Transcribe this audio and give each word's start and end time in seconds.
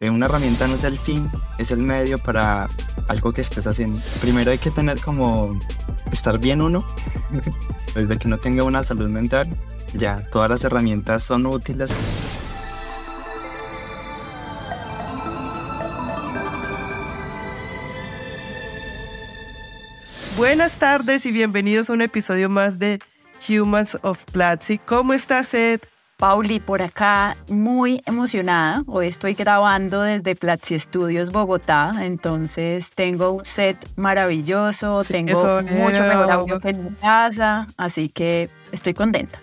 Eh, 0.00 0.10
una 0.10 0.26
herramienta 0.26 0.66
no 0.66 0.74
es 0.74 0.82
el 0.82 0.98
fin, 0.98 1.30
es 1.56 1.70
el 1.70 1.78
medio 1.78 2.18
para 2.18 2.68
algo 3.06 3.32
que 3.32 3.42
estés 3.42 3.64
haciendo. 3.68 4.02
Primero 4.20 4.50
hay 4.50 4.58
que 4.58 4.72
tener 4.72 5.00
como 5.00 5.56
estar 6.10 6.36
bien 6.40 6.60
uno, 6.60 6.84
desde 7.94 8.18
que 8.18 8.26
no 8.26 8.38
tenga 8.38 8.64
una 8.64 8.82
salud 8.82 9.08
mental, 9.08 9.48
ya 9.94 10.28
todas 10.32 10.50
las 10.50 10.64
herramientas 10.64 11.22
son 11.22 11.46
útiles. 11.46 11.92
Buenas 20.36 20.74
tardes 20.74 21.24
y 21.24 21.30
bienvenidos 21.30 21.88
a 21.88 21.92
un 21.92 22.02
episodio 22.02 22.50
más 22.50 22.80
de 22.80 22.98
Humans 23.48 23.98
of 24.02 24.24
Platzi. 24.24 24.78
¿Cómo 24.78 25.14
estás, 25.14 25.54
Ed? 25.54 25.80
Pauli, 26.16 26.60
por 26.60 26.80
acá 26.80 27.36
muy 27.48 28.00
emocionada. 28.06 28.82
Hoy 28.86 29.08
estoy 29.08 29.34
grabando 29.34 30.02
desde 30.02 30.36
Platzi 30.36 30.78
Studios 30.78 31.30
Bogotá, 31.32 31.92
entonces 32.00 32.90
tengo 32.94 33.32
un 33.32 33.44
set 33.44 33.76
maravilloso, 33.96 35.02
tengo 35.04 35.62
mucho 35.62 36.02
mejor 36.02 36.30
audio 36.30 36.60
que 36.60 36.70
en 36.70 36.84
mi 36.84 36.90
casa, 36.92 37.66
así 37.76 38.08
que 38.08 38.48
estoy 38.70 38.94
contenta. 38.94 39.40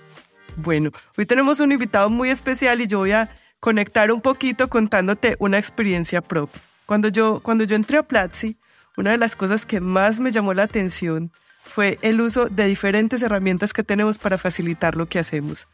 Bueno, 0.55 0.91
hoy 1.17 1.25
tenemos 1.25 1.59
un 1.59 1.71
invitado 1.71 2.09
muy 2.09 2.29
especial 2.29 2.79
y 2.81 2.87
yo 2.87 2.99
voy 2.99 3.11
a 3.11 3.29
conectar 3.59 4.11
un 4.11 4.21
poquito 4.21 4.69
contándote 4.69 5.35
una 5.39 5.57
experiencia 5.57 6.21
propia. 6.21 6.61
Cuando 6.85 7.09
yo, 7.09 7.41
cuando 7.41 7.63
yo 7.65 7.75
entré 7.75 7.97
a 7.97 8.03
Platzi, 8.03 8.57
una 8.97 9.11
de 9.11 9.17
las 9.17 9.35
cosas 9.35 9.65
que 9.65 9.79
más 9.81 10.19
me 10.19 10.31
llamó 10.31 10.53
la 10.53 10.63
atención 10.63 11.31
fue 11.63 11.97
el 12.01 12.19
uso 12.19 12.47
de 12.47 12.65
diferentes 12.65 13.21
herramientas 13.23 13.71
que 13.71 13.83
tenemos 13.83 14.17
para 14.17 14.37
facilitar 14.37 14.95
lo 14.95 15.05
que 15.05 15.19
hacemos. 15.19 15.67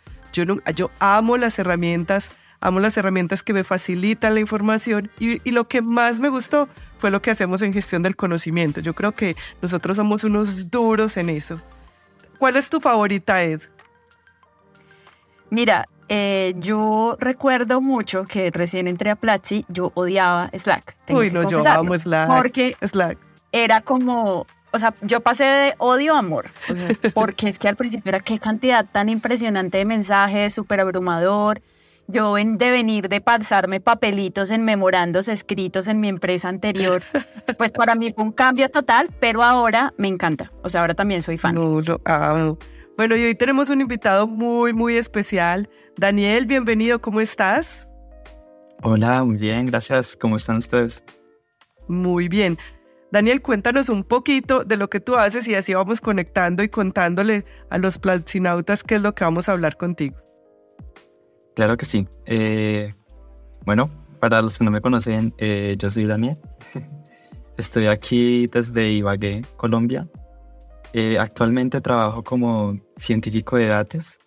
Yo, 0.44 0.58
yo 0.76 0.91
amo 1.00 1.38
las 1.38 1.59
herramientas, 1.59 2.32
amo 2.59 2.80
las 2.80 2.98
herramientas 2.98 3.44
que 3.44 3.54
me 3.54 3.64
facilitan 3.64 4.34
la 4.34 4.40
información 4.40 5.12
y, 5.20 5.41
y, 5.48 5.52
lo 5.52 5.68
que 5.68 5.82
más 5.82 6.20
me 6.20 6.30
gustó 6.30 6.68
fue 6.98 7.12
lo 7.12 7.22
que 7.22 7.32
hacemos 7.32 7.62
en 7.62 7.73
gestión 7.73 8.04
del 8.04 8.16
conocimiento. 8.16 8.81
Yo 8.81 8.94
creo 8.94 9.14
que 9.14 9.36
nosotros 9.61 9.98
somos 9.98 10.23
unos 10.23 10.70
duros 10.72 11.17
en 11.17 11.30
eso. 11.30 11.61
¿Cuál 12.38 12.56
es 12.56 12.70
tu 12.70 12.80
favorita, 12.80 13.44
Ed? 13.44 13.61
Mira, 15.50 15.88
eh, 16.09 16.54
yo 16.58 17.17
recuerdo 17.20 17.81
mucho 17.81 18.26
que 18.26 18.52
recién 18.52 18.88
entré 18.88 19.09
a 19.09 19.16
Platzi, 19.16 19.66
yo 19.67 19.92
odiaba 19.95 20.50
Slack. 20.54 20.95
Uy, 21.09 21.31
no, 21.31 21.48
yo 21.48 21.67
amo 21.67 21.98
Slack. 21.98 22.28
Porque 22.28 22.78
Slack. 22.81 23.17
era 23.52 23.81
como 23.81 24.45
o 24.72 24.80
sea, 24.80 24.94
yo 25.02 25.22
pasé 25.22 25.44
de 25.44 25.73
odio 25.78 26.16
a 26.16 26.20
amor, 26.20 26.52
porque 27.14 27.50
es 27.50 27.60
que 27.60 27.68
al 27.68 27.76
principio 27.76 28.10
era 28.10 28.20
qué 28.20 28.40
cantidad 28.40 28.86
tan 28.86 29.10
impresionante 29.10 29.78
de 29.78 29.86
mensajes, 29.86 30.54
súper 30.54 30.80
abrumador. 30.80 31.62
Yo 32.10 32.36
de 32.36 32.72
venir 32.72 33.10
de 33.10 33.20
pasarme 33.20 33.82
papelitos 33.82 34.50
en 34.52 34.64
memorandos 34.64 35.28
escritos 35.28 35.88
en 35.88 36.00
mi 36.00 36.08
empresa 36.08 36.48
anterior, 36.48 37.04
pues 37.58 37.73
para 37.73 37.95
mí 37.95 38.14
fue 38.14 38.23
un 38.23 38.32
cambio 38.32 38.70
total, 38.70 39.10
pero 39.20 39.44
ahora 39.44 39.94
me 39.98 40.08
encanta. 40.08 40.52
O 40.64 40.70
sea, 40.70 40.82
ahora 40.82 40.94
también 40.94 41.22
soy 41.22 41.38
fan. 41.38 41.56
No, 41.56 41.82
lo 41.82 42.00
amo. 42.06 42.58
Bueno, 42.95 43.16
y 43.18 43.26
hoy 43.26 43.36
tenemos 43.36 43.70
un 43.70 43.82
invitado 43.82 44.26
muy, 44.26 44.72
muy 44.72 44.98
especial. 44.98 45.70
Daniel, 45.98 46.45
bienvenido, 46.45 47.02
¿cómo 47.02 47.20
estás? 47.20 47.90
Hola, 48.84 49.23
muy 49.26 49.38
bien, 49.38 49.66
gracias. 49.66 50.16
¿Cómo 50.16 50.38
están 50.38 50.58
ustedes? 50.58 51.04
Muy 51.90 52.30
bien. 52.30 52.58
Daniel, 53.11 53.41
cuéntanos 53.41 53.88
un 53.89 54.03
poquito 54.03 54.63
de 54.66 54.75
lo 54.75 54.89
que 54.89 55.00
tú 55.00 55.16
haces 55.16 55.47
y 55.47 55.55
así 55.55 55.73
vamos 55.73 56.02
conectando 56.02 56.61
y 56.61 56.69
contándole 56.69 57.45
a 57.69 57.77
los 57.77 57.99
platzinautas 57.99 58.83
qué 58.83 58.95
es 58.95 59.02
lo 59.02 59.16
que 59.16 59.23
vamos 59.23 59.47
a 59.47 59.53
hablar 59.53 59.77
contigo. 59.77 60.17
Claro 61.55 61.77
que 61.77 61.86
sí. 61.86 62.08
Eh, 62.25 62.94
bueno, 63.66 63.89
para 64.19 64.41
los 64.41 64.58
que 64.58 64.66
no 64.66 64.72
me 64.72 64.81
conocen, 64.81 65.33
eh, 65.38 65.75
yo 65.80 65.89
soy 65.89 66.05
Daniel. 66.05 66.39
Estoy 67.58 67.88
aquí 67.88 68.47
desde 68.47 68.91
Ibagué, 68.91 69.44
Colombia. 69.55 70.08
Eh, 70.94 71.17
actualmente 71.17 71.81
trabajo 71.81 72.23
como 72.23 72.77
científico 72.98 73.58
de 73.58 73.67
datos 73.67 74.20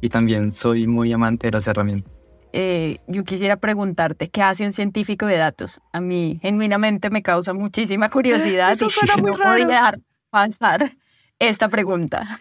y 0.00 0.08
también 0.08 0.52
soy 0.52 0.86
muy 0.86 1.12
amante 1.12 1.46
de 1.46 1.52
las 1.52 1.66
herramientas. 1.66 2.12
Eh, 2.52 2.98
yo 3.06 3.22
quisiera 3.24 3.56
preguntarte, 3.56 4.28
¿qué 4.28 4.42
hace 4.42 4.64
un 4.64 4.72
científico 4.72 5.26
de 5.26 5.36
datos? 5.36 5.80
A 5.92 6.00
mí 6.00 6.38
genuinamente 6.42 7.08
me 7.10 7.22
causa 7.22 7.52
muchísima 7.52 8.10
curiosidad 8.10 8.72
Eso 8.72 8.90
suena 8.90 9.14
y 9.16 9.20
muy 9.22 9.30
no 9.32 9.36
raro. 9.36 9.52
voy 9.52 9.62
a 9.62 9.66
dejar 9.66 10.00
pasar 10.30 10.92
esta 11.38 11.68
pregunta. 11.68 12.40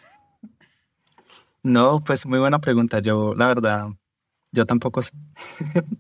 No, 1.61 1.99
pues 1.99 2.25
muy 2.25 2.39
buena 2.39 2.59
pregunta. 2.59 2.99
Yo, 2.99 3.35
la 3.35 3.47
verdad, 3.47 3.89
yo 4.51 4.65
tampoco 4.65 5.01
sé. 5.01 5.11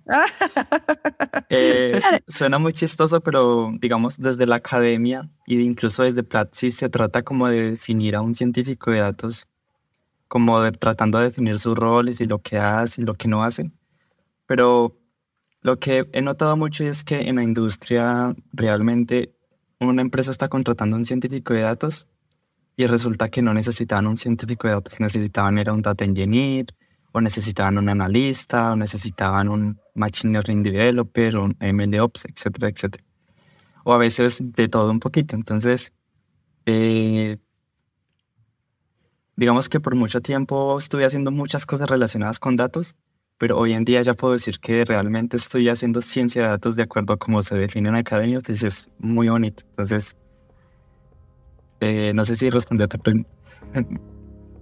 eh, 1.49 2.01
suena 2.27 2.57
muy 2.57 2.73
chistoso, 2.73 3.21
pero 3.21 3.71
digamos 3.79 4.17
desde 4.17 4.45
la 4.45 4.55
academia 4.55 5.29
y 5.45 5.61
incluso 5.61 6.03
desde 6.03 6.23
Platzi 6.23 6.71
se 6.71 6.89
trata 6.89 7.21
como 7.23 7.47
de 7.47 7.71
definir 7.71 8.15
a 8.15 8.21
un 8.21 8.35
científico 8.35 8.91
de 8.91 8.99
datos, 8.99 9.47
como 10.27 10.61
de, 10.61 10.71
tratando 10.71 11.19
de 11.19 11.25
definir 11.25 11.59
sus 11.59 11.77
roles 11.77 12.21
y 12.21 12.25
lo 12.25 12.39
que 12.39 12.57
hace 12.57 13.01
y 13.01 13.05
lo 13.05 13.13
que 13.13 13.27
no 13.27 13.43
hace. 13.43 13.69
Pero 14.49 14.97
lo 15.61 15.77
que 15.77 16.09
he 16.11 16.23
notado 16.23 16.57
mucho 16.57 16.83
es 16.83 17.03
que 17.03 17.29
en 17.29 17.35
la 17.35 17.43
industria 17.43 18.35
realmente 18.51 19.35
una 19.79 20.01
empresa 20.01 20.31
está 20.31 20.47
contratando 20.47 20.95
a 20.95 20.99
un 20.99 21.05
científico 21.05 21.53
de 21.53 21.61
datos 21.61 22.07
y 22.75 22.87
resulta 22.87 23.29
que 23.29 23.43
no 23.43 23.53
necesitaban 23.53 24.07
un 24.07 24.17
científico 24.17 24.67
de 24.67 24.73
datos, 24.73 24.99
necesitaban 24.99 25.59
era 25.59 25.71
un 25.71 25.83
data 25.83 26.03
engineer, 26.03 26.65
o 27.11 27.21
necesitaban 27.21 27.77
un 27.77 27.89
analista, 27.89 28.71
o 28.71 28.75
necesitaban 28.75 29.49
un 29.49 29.79
machine 29.93 30.33
learning 30.33 30.63
developer, 30.63 31.37
un 31.37 31.55
MLOps, 31.59 32.25
etcétera, 32.25 32.69
etcétera. 32.69 33.03
O 33.83 33.93
a 33.93 33.99
veces 33.99 34.39
de 34.41 34.67
todo 34.67 34.89
un 34.89 34.99
poquito. 34.99 35.35
Entonces, 35.35 35.93
eh, 36.65 37.37
digamos 39.35 39.69
que 39.69 39.79
por 39.79 39.93
mucho 39.93 40.21
tiempo 40.21 40.79
estuve 40.79 41.05
haciendo 41.05 41.29
muchas 41.29 41.67
cosas 41.67 41.87
relacionadas 41.87 42.39
con 42.39 42.55
datos, 42.55 42.95
pero 43.39 43.57
hoy 43.57 43.73
en 43.73 43.85
día 43.85 44.01
ya 44.01 44.13
puedo 44.13 44.33
decir 44.33 44.59
que 44.59 44.83
realmente 44.85 45.37
estoy 45.37 45.69
haciendo 45.69 46.01
ciencia 46.01 46.43
de 46.43 46.49
datos 46.49 46.75
de 46.75 46.83
acuerdo 46.83 47.13
a 47.13 47.17
cómo 47.17 47.41
se 47.41 47.55
define 47.55 47.87
en 47.87 47.95
academia, 47.95 48.35
entonces 48.35 48.63
es 48.63 48.89
muy 48.99 49.29
bonito. 49.29 49.63
Entonces, 49.71 50.17
eh, 51.79 52.11
no 52.13 52.25
sé 52.25 52.35
si 52.35 52.49
respondí 52.49 52.83
a 52.83 52.87
tu 52.87 52.99
pregunta. 52.99 53.29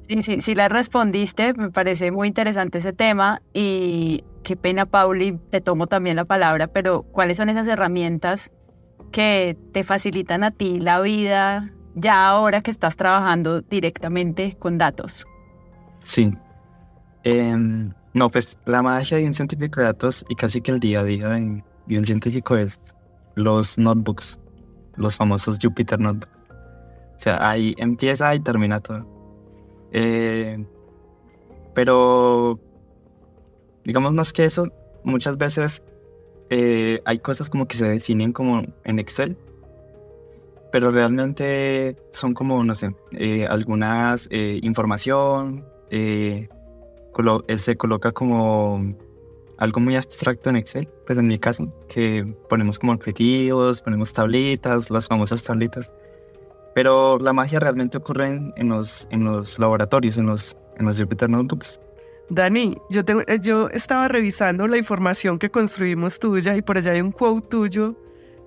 Sí, 0.08 0.22
sí, 0.22 0.42
sí 0.42 0.56
la 0.56 0.70
respondiste, 0.70 1.54
me 1.56 1.70
parece 1.72 2.12
muy 2.12 2.30
interesante 2.30 2.78
ese 2.78 2.94
tema 2.94 3.42
y 3.52 4.24
qué 4.44 4.56
pena, 4.56 4.86
Pauli, 4.86 5.38
te 5.50 5.60
tomo 5.60 5.88
también 5.88 6.16
la 6.16 6.24
palabra, 6.24 6.68
pero 6.68 7.02
¿cuáles 7.02 7.36
son 7.36 7.50
esas 7.50 7.68
herramientas 7.68 8.52
que 9.12 9.58
te 9.74 9.84
facilitan 9.84 10.46
a 10.46 10.52
ti 10.52 10.80
la 10.80 11.02
vida 11.02 11.74
ya 11.96 12.28
ahora 12.28 12.62
que 12.62 12.72
estás 12.72 12.96
trabajando 12.96 13.62
directamente 13.62 14.56
con 14.58 14.78
datos? 14.78 15.26
Sí. 16.02 16.32
Eh, 17.24 17.90
no, 18.14 18.30
pues 18.30 18.58
la 18.66 18.82
magia 18.82 19.18
de 19.18 19.26
un 19.26 19.34
científico 19.34 19.80
de 19.80 19.88
datos 19.88 20.26
y 20.30 20.36
casi 20.36 20.62
que 20.62 20.72
el 20.72 20.80
día 20.80 21.02
a 21.02 21.04
día 21.04 21.30
de, 21.30 21.64
un 21.98 22.06
científico 22.06 22.56
es 22.56 22.80
los 23.36 23.78
notebooks, 23.78 24.40
los 24.96 25.16
famosos 25.16 25.60
Jupyter 25.62 26.00
Notebooks. 26.00 26.38
O 26.50 27.20
sea, 27.20 27.50
ahí 27.50 27.76
empieza 27.78 28.34
y 28.36 28.40
termina 28.40 28.80
todo. 28.80 29.06
Eh, 29.92 30.64
pero, 31.74 32.60
digamos 33.84 34.14
más 34.14 34.34
que 34.34 34.46
eso, 34.46 34.68
muchas 35.04 35.38
veces 35.38 35.84
eh, 36.50 37.02
hay 37.06 37.20
cosas 37.20 37.50
como 37.50 37.68
que 37.68 37.78
se 37.78 37.88
definen 37.88 38.34
como 38.34 38.64
en 38.84 39.00
Excel, 39.00 39.38
pero 40.72 40.92
realmente 40.92 41.98
son 42.12 42.34
como, 42.34 42.64
no 42.64 42.76
sé, 42.76 42.96
eh, 43.12 43.46
algunas 43.48 44.30
información, 44.32 45.66
colo 47.18 47.44
se 47.56 47.76
coloca 47.76 48.12
como 48.12 48.96
algo 49.58 49.80
muy 49.80 49.96
abstracto 49.96 50.52
en 50.52 50.58
Excel, 50.58 50.88
pues 51.08 51.18
en 51.18 51.28
mi 51.28 51.40
caso, 51.40 51.74
que 51.90 52.24
ponemos 52.48 52.78
como 52.78 52.94
objetivos, 52.94 53.82
ponemos 53.82 54.14
tablitas, 54.14 54.92
las 54.92 55.08
famosas 55.08 55.42
tablitas. 55.42 55.92
Pero 56.76 57.18
la 57.18 57.34
magia 57.34 57.60
realmente 57.60 57.98
ocurre 57.98 58.28
en, 58.28 58.54
en, 58.56 58.70
los, 58.70 59.08
en 59.10 59.24
los 59.24 59.58
laboratorios, 59.58 60.20
en 60.20 60.28
los, 60.28 60.56
en 60.78 60.86
los 60.86 61.00
Jupyter 61.00 61.28
Notebooks. 61.28 61.82
Dani, 62.30 62.78
yo, 62.92 63.04
tengo, 63.04 63.24
yo 63.42 63.68
estaba 63.70 64.08
revisando 64.08 64.68
la 64.68 64.78
información 64.78 65.40
que 65.40 65.50
construimos 65.50 66.20
tuya 66.20 66.56
y 66.56 66.62
por 66.62 66.78
allá 66.78 66.92
hay 66.92 67.02
un 67.02 67.12
quote 67.12 67.48
tuyo 67.48 67.96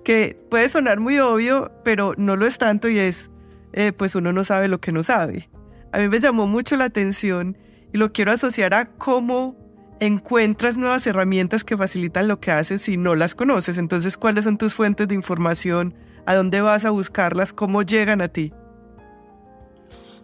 que 0.05 0.39
puede 0.49 0.69
sonar 0.69 1.01
muy 1.01 1.19
obvio, 1.19 1.69
pero 1.83 2.13
no 2.15 2.37
lo 2.37 2.45
es 2.45 2.57
tanto 2.57 2.87
y 2.87 2.99
es, 2.99 3.31
eh, 3.73 3.91
pues 3.91 4.15
uno 4.15 4.31
no 4.31 4.45
sabe 4.45 4.69
lo 4.69 4.79
que 4.79 4.93
no 4.93 5.03
sabe. 5.03 5.49
A 5.91 5.99
mí 5.99 6.07
me 6.07 6.21
llamó 6.21 6.47
mucho 6.47 6.77
la 6.77 6.85
atención 6.85 7.57
y 7.93 7.97
lo 7.97 8.11
quiero 8.13 8.31
asociar 8.31 8.73
a 8.73 8.85
cómo 8.85 9.55
encuentras 9.99 10.77
nuevas 10.77 11.05
herramientas 11.05 11.63
que 11.63 11.77
facilitan 11.77 12.27
lo 12.27 12.39
que 12.39 12.51
haces 12.51 12.81
si 12.81 12.97
no 12.97 13.15
las 13.15 13.35
conoces. 13.35 13.77
Entonces, 13.77 14.17
¿cuáles 14.17 14.45
son 14.45 14.57
tus 14.57 14.73
fuentes 14.73 15.07
de 15.07 15.15
información? 15.15 15.93
¿A 16.25 16.35
dónde 16.35 16.61
vas 16.61 16.85
a 16.85 16.89
buscarlas? 16.89 17.53
¿Cómo 17.53 17.83
llegan 17.83 18.21
a 18.21 18.27
ti? 18.27 18.51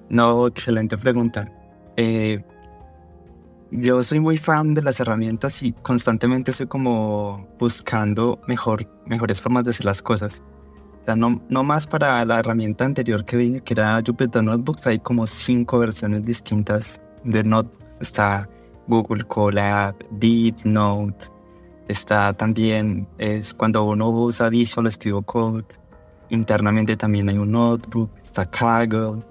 No, 0.09 0.47
excelente 0.47 0.97
pregunta. 0.97 1.51
Eh, 1.95 2.43
yo 3.71 4.01
soy 4.01 4.19
muy 4.19 4.37
fan 4.37 4.73
de 4.73 4.81
las 4.81 4.99
herramientas 4.99 5.61
y 5.61 5.73
constantemente 5.73 6.51
estoy 6.51 6.67
como 6.67 7.47
buscando 7.59 8.39
mejor, 8.47 8.89
mejores 9.05 9.41
formas 9.41 9.65
de 9.65 9.71
hacer 9.71 9.85
las 9.85 10.01
cosas. 10.01 10.41
No, 11.15 11.41
no 11.49 11.63
más 11.63 11.87
para 11.87 12.25
la 12.25 12.39
herramienta 12.39 12.83
anterior 12.83 13.23
que 13.23 13.37
dije, 13.37 13.61
que 13.61 13.73
era 13.73 14.01
Jupyter 14.05 14.43
Notebooks, 14.43 14.87
hay 14.87 14.99
como 14.99 15.25
cinco 15.25 15.79
versiones 15.79 16.25
distintas 16.25 17.01
de 17.27 17.43
Notebooks. 17.43 18.01
Está 18.01 18.47
Google 18.87 19.23
Colab, 19.25 19.95
Deep 20.11 20.55
Note, 20.63 21.25
está 21.87 22.33
también, 22.33 23.07
es 23.17 23.53
cuando 23.53 23.83
uno 23.83 24.09
usa 24.09 24.49
Visual 24.49 24.91
Studio 24.91 25.21
Code, 25.21 25.65
internamente 26.29 26.95
también 26.95 27.29
hay 27.29 27.37
un 27.37 27.51
notebook, 27.51 28.09
está 28.23 28.49
Kaggle, 28.49 29.23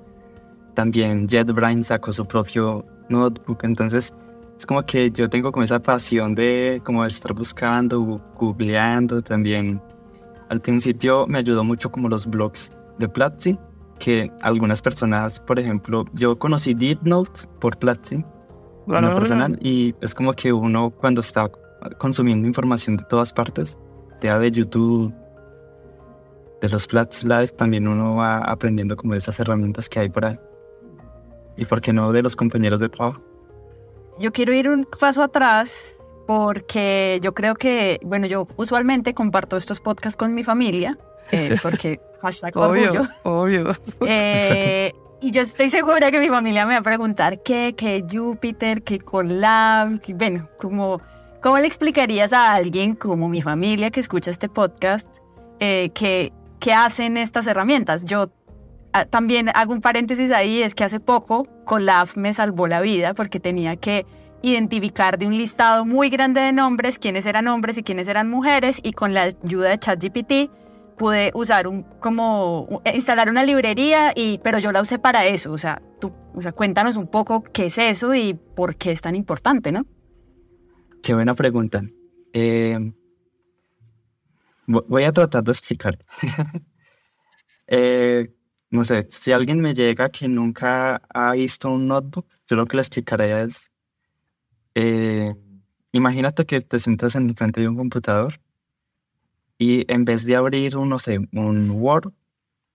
también 0.75 1.26
JetBrains 1.26 1.88
sacó 1.88 2.12
su 2.12 2.26
propio 2.26 2.84
notebook, 3.08 3.60
entonces 3.62 4.12
es 4.58 4.66
como 4.66 4.82
que 4.82 5.10
yo 5.10 5.28
tengo 5.28 5.52
como 5.52 5.64
esa 5.64 5.81
pasión 5.81 6.34
de 6.34 6.81
como 6.84 7.04
estar 7.04 7.34
buscando, 7.34 8.20
googleando 8.38 9.22
también. 9.22 9.81
Al 10.49 10.60
principio 10.60 11.26
me 11.26 11.38
ayudó 11.38 11.64
mucho 11.64 11.90
como 11.90 12.08
los 12.08 12.26
blogs 12.26 12.72
de 12.99 13.08
Platzi, 13.08 13.58
que 13.98 14.31
algunas 14.43 14.82
personas, 14.82 15.40
por 15.40 15.58
ejemplo, 15.58 16.04
yo 16.14 16.38
conocí 16.38 16.75
DeepNote 16.75 17.46
por 17.60 17.78
Platzi, 17.78 18.25
bueno, 18.87 19.14
personal, 19.14 19.58
y 19.60 19.94
es 20.00 20.14
como 20.14 20.32
que 20.32 20.52
uno 20.52 20.90
cuando 20.90 21.20
está 21.20 21.50
consumiendo 21.98 22.46
información 22.46 22.96
de 22.96 23.04
todas 23.04 23.32
partes, 23.32 23.78
sea 24.20 24.38
de 24.38 24.50
YouTube, 24.50 25.12
de 26.60 26.69
los 26.69 26.87
Platzi 26.87 27.26
Live, 27.26 27.48
también 27.48 27.87
uno 27.87 28.16
va 28.16 28.38
aprendiendo 28.38 28.96
como 28.96 29.12
de 29.12 29.19
esas 29.19 29.38
herramientas 29.40 29.88
que 29.88 30.00
hay 30.00 30.08
por 30.08 30.25
ahí. 30.25 30.38
Y 31.56 31.64
por 31.64 31.81
qué 31.81 31.92
no 31.92 32.12
de 32.12 32.22
los 32.22 32.37
compañeros 32.37 32.81
de 32.81 32.88
trabajo. 32.88 33.20
Yo 34.19 34.32
quiero 34.32 34.52
ir 34.52 34.69
un 34.69 34.87
paso 34.99 35.22
atrás 35.22 35.94
porque 36.26 37.20
yo 37.22 37.34
creo 37.34 37.54
que, 37.54 38.00
bueno, 38.02 38.26
yo 38.26 38.46
usualmente 38.56 39.14
comparto 39.14 39.56
estos 39.56 39.81
podcasts 39.81 40.16
con 40.16 40.34
mi 40.34 40.44
familia, 40.44 40.99
eh, 41.31 41.56
porque 41.62 42.00
hashtag 42.20 42.56
obvio, 42.56 43.08
Obvio. 43.23 43.73
Eh, 44.00 44.93
y 45.20 45.31
yo 45.31 45.43
estoy 45.43 45.70
segura 45.70 46.11
que 46.11 46.19
mi 46.19 46.28
familia 46.28 46.67
me 46.67 46.75
va 46.75 46.81
a 46.81 46.82
preguntar 46.82 47.43
qué, 47.43 47.75
qué 47.76 48.05
Júpiter, 48.11 48.82
qué 48.82 48.99
Colab, 48.99 50.00
bueno, 50.14 50.49
como, 50.58 51.00
¿cómo 51.43 51.58
le 51.58 51.67
explicarías 51.67 52.32
a 52.32 52.52
alguien 52.52 52.94
como 52.94 53.28
mi 53.28 53.43
familia 53.43 53.90
que 53.90 54.00
escucha 54.00 54.31
este 54.31 54.49
podcast 54.49 55.08
eh, 55.61 55.90
que, 55.94 56.32
que 56.61 56.73
hacen 56.73 57.17
estas 57.17 57.46
herramientas? 57.46 58.05
Yo 58.05 58.31
Ah, 58.99 59.05
también 59.05 59.50
hago 59.52 59.75
un 59.75 59.82
paréntesis 59.82 60.31
ahí, 60.31 60.62
es 60.62 60.75
que 60.75 60.82
hace 60.82 61.00
poco 61.00 61.46
Colab 61.67 62.08
me 62.14 62.32
salvó 62.32 62.67
la 62.67 62.81
vida 62.81 63.12
porque 63.12 63.38
tenía 63.38 63.76
que 63.76 64.06
identificar 64.40 65.19
de 65.19 65.26
un 65.26 65.37
listado 65.37 65.84
muy 65.84 66.08
grande 66.08 66.40
de 66.40 66.50
nombres 66.50 66.99
quiénes 66.99 67.26
eran 67.26 67.46
hombres 67.46 67.76
y 67.76 67.82
quiénes 67.82 68.08
eran 68.08 68.31
mujeres 68.31 68.81
y 68.82 68.93
con 68.93 69.12
la 69.12 69.25
ayuda 69.44 69.69
de 69.69 69.78
ChatGPT 69.78 70.32
pude 70.98 71.31
usar 71.34 71.66
un 71.66 71.82
como 72.00 72.82
instalar 72.93 73.28
una 73.28 73.44
librería 73.44 74.12
y 74.14 74.38
pero 74.38 74.58
yo 74.58 74.72
la 74.72 74.81
usé 74.81 74.98
para 74.98 75.26
eso, 75.26 75.52
o 75.52 75.58
sea, 75.58 75.82
tú 76.00 76.12
o 76.37 76.43
sea, 76.43 76.52
cuéntanos 76.52 76.96
un 76.96 77.06
poco 77.06 77.43
qué 77.43 77.64
es 77.64 77.78
eso 77.78 78.14
y 78.14 78.34
por 78.34 78.76
qué 78.76 78.93
es 78.93 79.00
tan 79.00 79.16
importante, 79.16 79.72
¿no? 79.72 79.87
Qué 81.02 81.14
buena 81.14 81.32
pregunta. 81.32 81.82
Eh, 82.34 82.93
voy 84.66 85.04
a 85.04 85.12
tratar 85.12 85.43
de 85.44 85.52
explicar. 85.52 85.98
eh, 87.66 88.34
no 88.69 88.84
sé, 88.84 89.06
si 89.10 89.32
alguien 89.32 89.60
me 89.60 89.72
llega 89.72 90.10
que 90.10 90.28
nunca 90.28 91.00
ha 91.08 91.32
visto 91.32 91.70
un 91.70 91.87
notebook, 91.88 92.26
yo 92.46 92.56
lo 92.56 92.66
que 92.66 92.76
le 92.76 92.82
explicaré 92.82 93.42
es, 93.42 93.72
eh, 94.75 95.34
imagínate 95.92 96.44
que 96.44 96.60
te 96.60 96.78
sientas 96.78 97.14
en 97.14 97.34
frente 97.34 97.62
de 97.62 97.69
un 97.69 97.76
computador 97.76 98.34
y 99.58 99.91
en 99.93 100.05
vez 100.05 100.25
de 100.25 100.37
abrir 100.37 100.76
un, 100.76 100.88
no 100.88 100.99
sé, 100.99 101.19
un 101.32 101.70
Word 101.70 102.12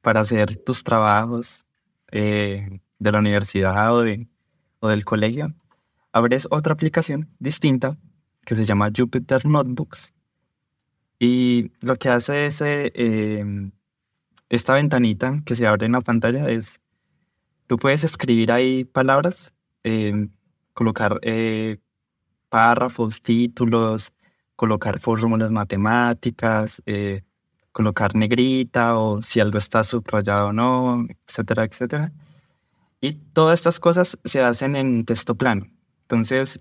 para 0.01 0.22
hacer 0.22 0.56
tus 0.57 0.83
trabajos 0.83 1.66
eh, 2.12 2.80
de 3.00 3.12
la 3.12 3.19
universidad 3.19 3.94
o, 3.95 4.01
de, 4.01 4.28
o 4.80 4.88
del 4.88 5.06
colegio, 5.06 5.54
abres 6.12 6.48
otra 6.51 6.74
aplicación 6.74 7.30
distinta 7.39 7.98
que 8.45 8.56
se 8.56 8.66
llama 8.66 8.92
Jupyter 8.95 9.45
Notebooks 9.45 10.13
y 11.19 11.72
lo 11.81 11.95
que 11.95 12.10
hace 12.10 12.48
es... 12.48 12.62
Eh, 12.62 13.72
esta 14.51 14.74
ventanita 14.74 15.42
que 15.45 15.56
se 15.56 15.66
abre 15.66 15.86
en 15.86 15.94
la 15.94 16.01
pantalla 16.01 16.50
es, 16.50 16.81
tú 17.68 17.77
puedes 17.77 18.04
escribir 18.04 18.51
ahí 18.51 18.84
palabras, 18.84 19.54
eh, 19.86 20.27
colocar 20.74 21.19
eh, 21.22 21.77
párrafos, 22.50 23.22
títulos, 23.22 24.12
colocar 24.56 25.00
fórmulas 25.00 25.51
matemáticas, 25.51 26.81
eh, 26.86 27.21
colocar 27.71 28.15
negrita 28.15 28.98
o 28.98 29.21
si 29.21 29.39
algo 29.39 29.57
está 29.57 29.83
subrayado 29.83 30.50
o 30.50 30.53
no, 30.53 31.06
etcétera, 31.27 31.63
etcétera. 31.65 32.12
Y 33.01 33.13
todas 33.13 33.59
estas 33.59 33.80
cosas 33.80 34.19
se 34.24 34.42
hacen 34.44 34.75
en 34.75 35.06
texto 35.06 35.36
plano. 35.36 35.68
Entonces, 36.03 36.59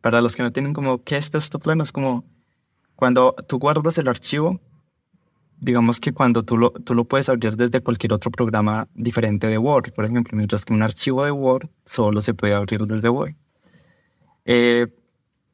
para 0.00 0.20
los 0.20 0.34
que 0.34 0.42
no 0.42 0.52
tienen 0.52 0.72
como 0.72 1.04
qué 1.04 1.16
es 1.16 1.30
texto 1.30 1.58
plano, 1.58 1.82
es 1.82 1.92
como 1.92 2.24
cuando 2.96 3.34
tú 3.48 3.58
guardas 3.58 3.98
el 3.98 4.08
archivo, 4.08 4.60
digamos 5.58 6.00
que 6.00 6.12
cuando 6.12 6.42
tú 6.42 6.56
lo, 6.56 6.70
tú 6.70 6.94
lo 6.94 7.04
puedes 7.04 7.28
abrir 7.28 7.56
desde 7.56 7.80
cualquier 7.80 8.12
otro 8.12 8.30
programa 8.30 8.88
diferente 8.94 9.46
de 9.46 9.58
Word, 9.58 9.92
por 9.92 10.04
ejemplo, 10.04 10.36
mientras 10.36 10.64
que 10.64 10.72
un 10.72 10.82
archivo 10.82 11.24
de 11.24 11.30
Word 11.30 11.68
solo 11.84 12.20
se 12.20 12.34
puede 12.34 12.54
abrir 12.54 12.84
desde 12.86 13.08
Word. 13.08 13.34
Eh, 14.44 14.88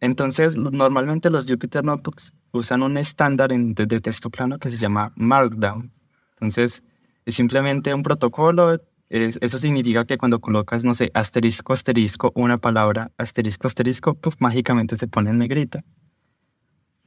entonces, 0.01 0.57
normalmente 0.57 1.31
los 1.31 1.47
Jupyter 1.47 1.85
Notebooks 1.85 2.33
usan 2.53 2.83
un 2.83 2.97
estándar 2.97 3.51
de, 3.51 4.01
texto 4.01 4.31
plano 4.31 4.59
que 4.59 4.71
se 4.71 4.77
llama 4.77 5.13
Markdown. 5.17 5.93
Entonces, 6.35 6.83
es 7.25 7.35
simplemente 7.35 7.93
un 7.93 8.03
protocolo. 8.03 8.81
eso 9.09 9.59
significa 9.59 10.05
que 10.05 10.17
cuando 10.17 10.41
colocas, 10.41 10.85
no 10.85 10.95
sé, 10.95 11.11
asterisco, 11.15 11.73
asterisco, 11.73 12.33
una 12.37 12.59
palabra, 12.59 13.11
asterisco, 13.19 13.67
asterisco, 13.67 14.15
pues 14.15 14.41
mágicamente 14.41 14.97
se 14.97 15.09
pone 15.09 15.31
en 15.31 15.39
negrita. 15.39 15.85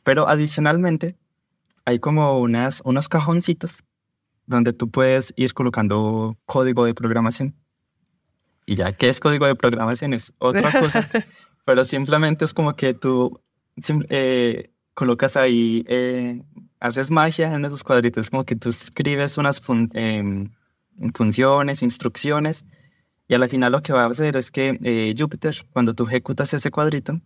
Pero 0.03 0.27
adicionalmente, 0.27 1.15
hay 1.85 1.99
como 1.99 2.39
unas, 2.39 2.81
unos 2.83 3.07
cajoncitos 3.07 3.83
donde 4.47 4.73
tú 4.73 4.89
puedes 4.91 5.33
ir 5.38 5.53
colocando 5.53 6.38
código 6.45 6.85
de 6.85 6.93
programación. 6.93 7.55
Y 8.65 8.75
ya 8.75 8.93
que 8.93 9.09
es 9.09 9.19
código 9.19 9.45
de 9.47 9.55
programación 9.55 10.13
es 10.13 10.33
otra 10.38 10.71
cosa, 10.79 11.07
pero 11.66 11.86
simplemente 11.86 12.46
es 12.46 12.54
como 12.54 12.75
que 12.75 12.94
tú 12.94 13.42
eh, 14.10 14.72
colocas 14.94 15.38
ahí, 15.38 15.86
eh, 15.88 16.42
haces 16.80 17.12
magia 17.12 17.54
en 17.54 17.66
esos 17.66 17.84
cuadritos, 17.84 18.30
como 18.30 18.44
que 18.44 18.56
tú 18.56 18.70
escribes 18.70 19.38
unas 19.38 19.62
em, 19.94 20.50
funciones, 21.13 21.82
instrucciones, 21.82 22.65
y 23.27 23.34
al 23.34 23.48
final 23.48 23.72
lo 23.72 23.82
que 23.82 23.94
va 23.94 24.03
a 24.03 24.08
hacer 24.08 24.36
es 24.36 24.51
que 24.51 24.77
eh, 24.84 25.13
Jupyter, 25.18 25.56
cuando 25.72 25.94
tú 25.94 26.06
ejecutas 26.06 26.53
ese 26.53 26.72
cuadrito, 26.72 27.22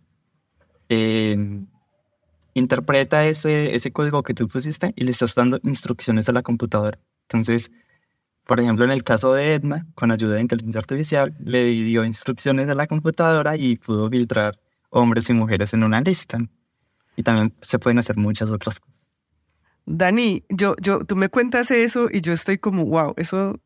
em, 0.88 1.66
interpreta 2.54 3.26
ese, 3.26 3.74
ese 3.74 3.92
código 3.92 4.22
que 4.22 4.32
tú 4.34 4.48
pusiste 4.48 4.92
y 4.96 5.04
le 5.04 5.10
estás 5.10 5.34
dando 5.34 5.58
instrucciones 5.64 6.28
a 6.28 6.32
la 6.32 6.42
computadora. 6.42 6.98
Entonces, 7.28 7.70
por 8.46 8.60
ejemplo, 8.60 8.84
en 8.84 8.92
el 8.92 9.02
caso 9.02 9.34
de 9.34 9.54
Edna, 9.54 9.86
con 9.94 10.12
ayuda 10.12 10.36
de 10.36 10.40
inteligencia 10.40 10.78
artificial, 10.78 11.34
le 11.44 11.64
dio 11.64 12.04
instrucciones 12.04 12.68
a 12.68 12.74
la 12.74 12.86
computadora 12.86 13.56
y 13.56 13.76
pudo 13.76 14.08
filtrar 14.08 14.58
hombres 14.90 15.28
y 15.28 15.32
mujeres 15.32 15.74
en 15.74 15.82
una 15.82 16.00
lista. 16.00 16.38
Y 17.16 17.24
también 17.24 17.52
se 17.60 17.78
pueden 17.80 17.98
hacer 17.98 18.16
muchas 18.16 18.50
otras 18.50 18.78
cosas. 18.78 18.94
Dani, 19.84 20.44
yo, 20.48 20.76
yo, 20.80 21.00
tú 21.00 21.16
me 21.16 21.28
cuentas 21.28 21.70
eso 21.70 22.08
y 22.10 22.20
yo 22.20 22.32
estoy 22.32 22.58
como, 22.58 22.84
wow, 22.84 23.14
eso, 23.16 23.58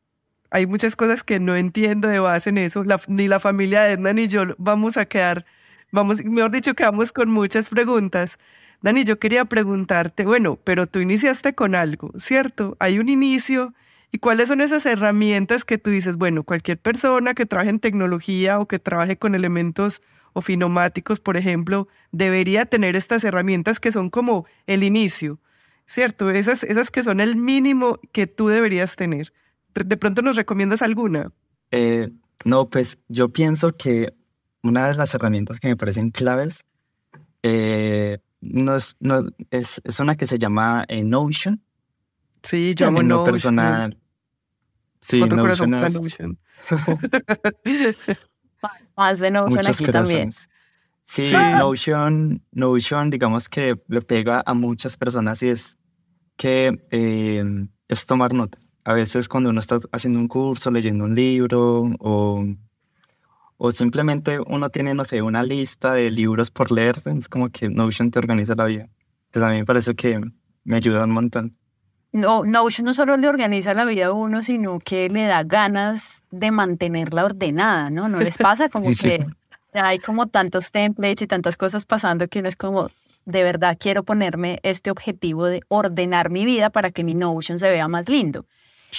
hay 0.50 0.66
muchas 0.66 0.96
cosas 0.96 1.22
que 1.22 1.40
no 1.40 1.56
entiendo 1.56 2.08
de 2.08 2.18
base 2.18 2.48
en 2.48 2.58
eso. 2.58 2.82
ni 3.08 3.28
la 3.28 3.38
familia 3.38 3.82
de 3.82 3.92
Edna 3.92 4.12
ni 4.14 4.28
yo 4.28 4.44
vamos 4.56 4.96
a 4.96 5.04
quedar, 5.04 5.44
vamos, 5.92 6.24
mejor 6.24 6.50
dicho, 6.50 6.74
quedamos 6.74 7.12
con 7.12 7.30
muchas 7.30 7.68
preguntas. 7.68 8.38
Dani, 8.80 9.04
yo 9.04 9.18
quería 9.18 9.44
preguntarte, 9.44 10.24
bueno, 10.24 10.58
pero 10.64 10.86
tú 10.86 11.00
iniciaste 11.00 11.54
con 11.54 11.74
algo, 11.74 12.12
¿cierto? 12.16 12.76
Hay 12.80 12.98
un 12.98 13.10
inicio. 13.10 13.74
¿Y 14.12 14.18
cuáles 14.18 14.48
son 14.48 14.60
esas 14.60 14.86
herramientas 14.86 15.64
que 15.64 15.78
tú 15.78 15.90
dices, 15.90 16.16
bueno, 16.16 16.42
cualquier 16.42 16.78
persona 16.78 17.34
que 17.34 17.46
trabaje 17.46 17.70
en 17.70 17.78
tecnología 17.78 18.58
o 18.58 18.66
que 18.66 18.78
trabaje 18.78 19.16
con 19.16 19.34
elementos 19.34 20.02
ofinomáticos, 20.32 21.20
por 21.20 21.36
ejemplo, 21.36 21.88
debería 22.12 22.66
tener 22.66 22.96
estas 22.96 23.24
herramientas 23.24 23.80
que 23.80 23.92
son 23.92 24.10
como 24.10 24.46
el 24.66 24.82
inicio, 24.82 25.38
¿cierto? 25.86 26.30
Esas, 26.30 26.64
esas 26.64 26.90
que 26.90 27.02
son 27.02 27.20
el 27.20 27.36
mínimo 27.36 28.00
que 28.12 28.26
tú 28.26 28.48
deberías 28.48 28.96
tener. 28.96 29.32
¿De 29.74 29.96
pronto 29.96 30.22
nos 30.22 30.36
recomiendas 30.36 30.82
alguna? 30.82 31.32
Eh, 31.70 32.10
no, 32.44 32.68
pues 32.68 32.98
yo 33.08 33.28
pienso 33.28 33.76
que 33.76 34.12
una 34.62 34.88
de 34.88 34.94
las 34.94 35.14
herramientas 35.14 35.60
que 35.60 35.68
me 35.68 35.76
parecen 35.76 36.10
claves 36.10 36.64
eh, 37.42 38.18
es 39.50 40.00
una 40.00 40.16
que 40.16 40.26
se 40.26 40.38
llama 40.38 40.84
eh, 40.88 41.04
Notion. 41.04 41.62
Sí, 42.42 42.74
yo 42.74 42.88
amo 42.88 43.02
Notion. 43.02 43.24
personal. 43.24 43.98
Sí, 45.00 45.20
Notion, 45.20 45.70
Más 48.96 49.18
de 49.18 49.30
Notion 49.30 49.66
aquí 49.66 49.84
también. 49.86 50.30
Sí, 51.04 51.32
Notion, 51.58 52.42
Notion, 52.52 53.10
digamos 53.10 53.48
que 53.48 53.80
le 53.88 54.02
pega 54.02 54.42
a 54.44 54.54
muchas 54.54 54.96
personas 54.96 55.42
y 55.42 55.48
es 55.48 55.78
que 56.36 56.86
eh, 56.90 57.44
es 57.88 58.06
tomar 58.06 58.32
notas. 58.32 58.74
A 58.84 58.92
veces 58.92 59.28
cuando 59.28 59.50
uno 59.50 59.60
está 59.60 59.78
haciendo 59.92 60.18
un 60.18 60.28
curso, 60.28 60.70
leyendo 60.70 61.04
un 61.04 61.14
libro 61.14 61.90
o, 61.98 62.46
o 63.56 63.72
simplemente 63.72 64.38
uno 64.46 64.70
tiene, 64.70 64.94
no 64.94 65.04
sé, 65.04 65.20
una 65.22 65.42
lista 65.42 65.94
de 65.94 66.10
libros 66.10 66.50
por 66.50 66.70
leer, 66.72 66.96
es 67.04 67.28
como 67.28 67.50
que 67.50 67.68
Notion 67.68 68.10
te 68.10 68.18
organiza 68.18 68.54
la 68.54 68.66
vida. 68.66 68.88
Pues 69.30 69.44
a 69.44 69.48
mí 69.50 69.56
me 69.56 69.64
parece 69.64 69.94
que 69.94 70.20
me 70.64 70.76
ayuda 70.76 71.04
un 71.04 71.10
montón. 71.10 71.56
No, 72.12 72.44
Notion 72.44 72.84
no 72.84 72.92
solo 72.92 73.16
le 73.16 73.28
organiza 73.28 73.72
la 73.72 73.84
vida 73.84 74.06
a 74.06 74.12
uno, 74.12 74.42
sino 74.42 74.80
que 74.80 75.08
le 75.08 75.26
da 75.26 75.44
ganas 75.44 76.24
de 76.30 76.50
mantenerla 76.50 77.24
ordenada, 77.24 77.90
¿no? 77.90 78.08
¿No 78.08 78.18
les 78.18 78.36
pasa 78.36 78.68
como 78.70 78.90
que 78.90 79.24
hay 79.72 79.98
como 80.00 80.26
tantos 80.26 80.72
templates 80.72 81.22
y 81.22 81.26
tantas 81.26 81.56
cosas 81.56 81.84
pasando 81.84 82.26
que 82.26 82.40
uno 82.40 82.48
es 82.48 82.56
como, 82.56 82.90
de 83.24 83.44
verdad 83.44 83.76
quiero 83.78 84.02
ponerme 84.02 84.58
este 84.64 84.90
objetivo 84.90 85.46
de 85.46 85.62
ordenar 85.68 86.30
mi 86.30 86.44
vida 86.44 86.70
para 86.70 86.90
que 86.90 87.04
mi 87.04 87.14
Notion 87.14 87.58
se 87.58 87.68
vea 87.68 87.86
más 87.86 88.08
lindo. 88.08 88.44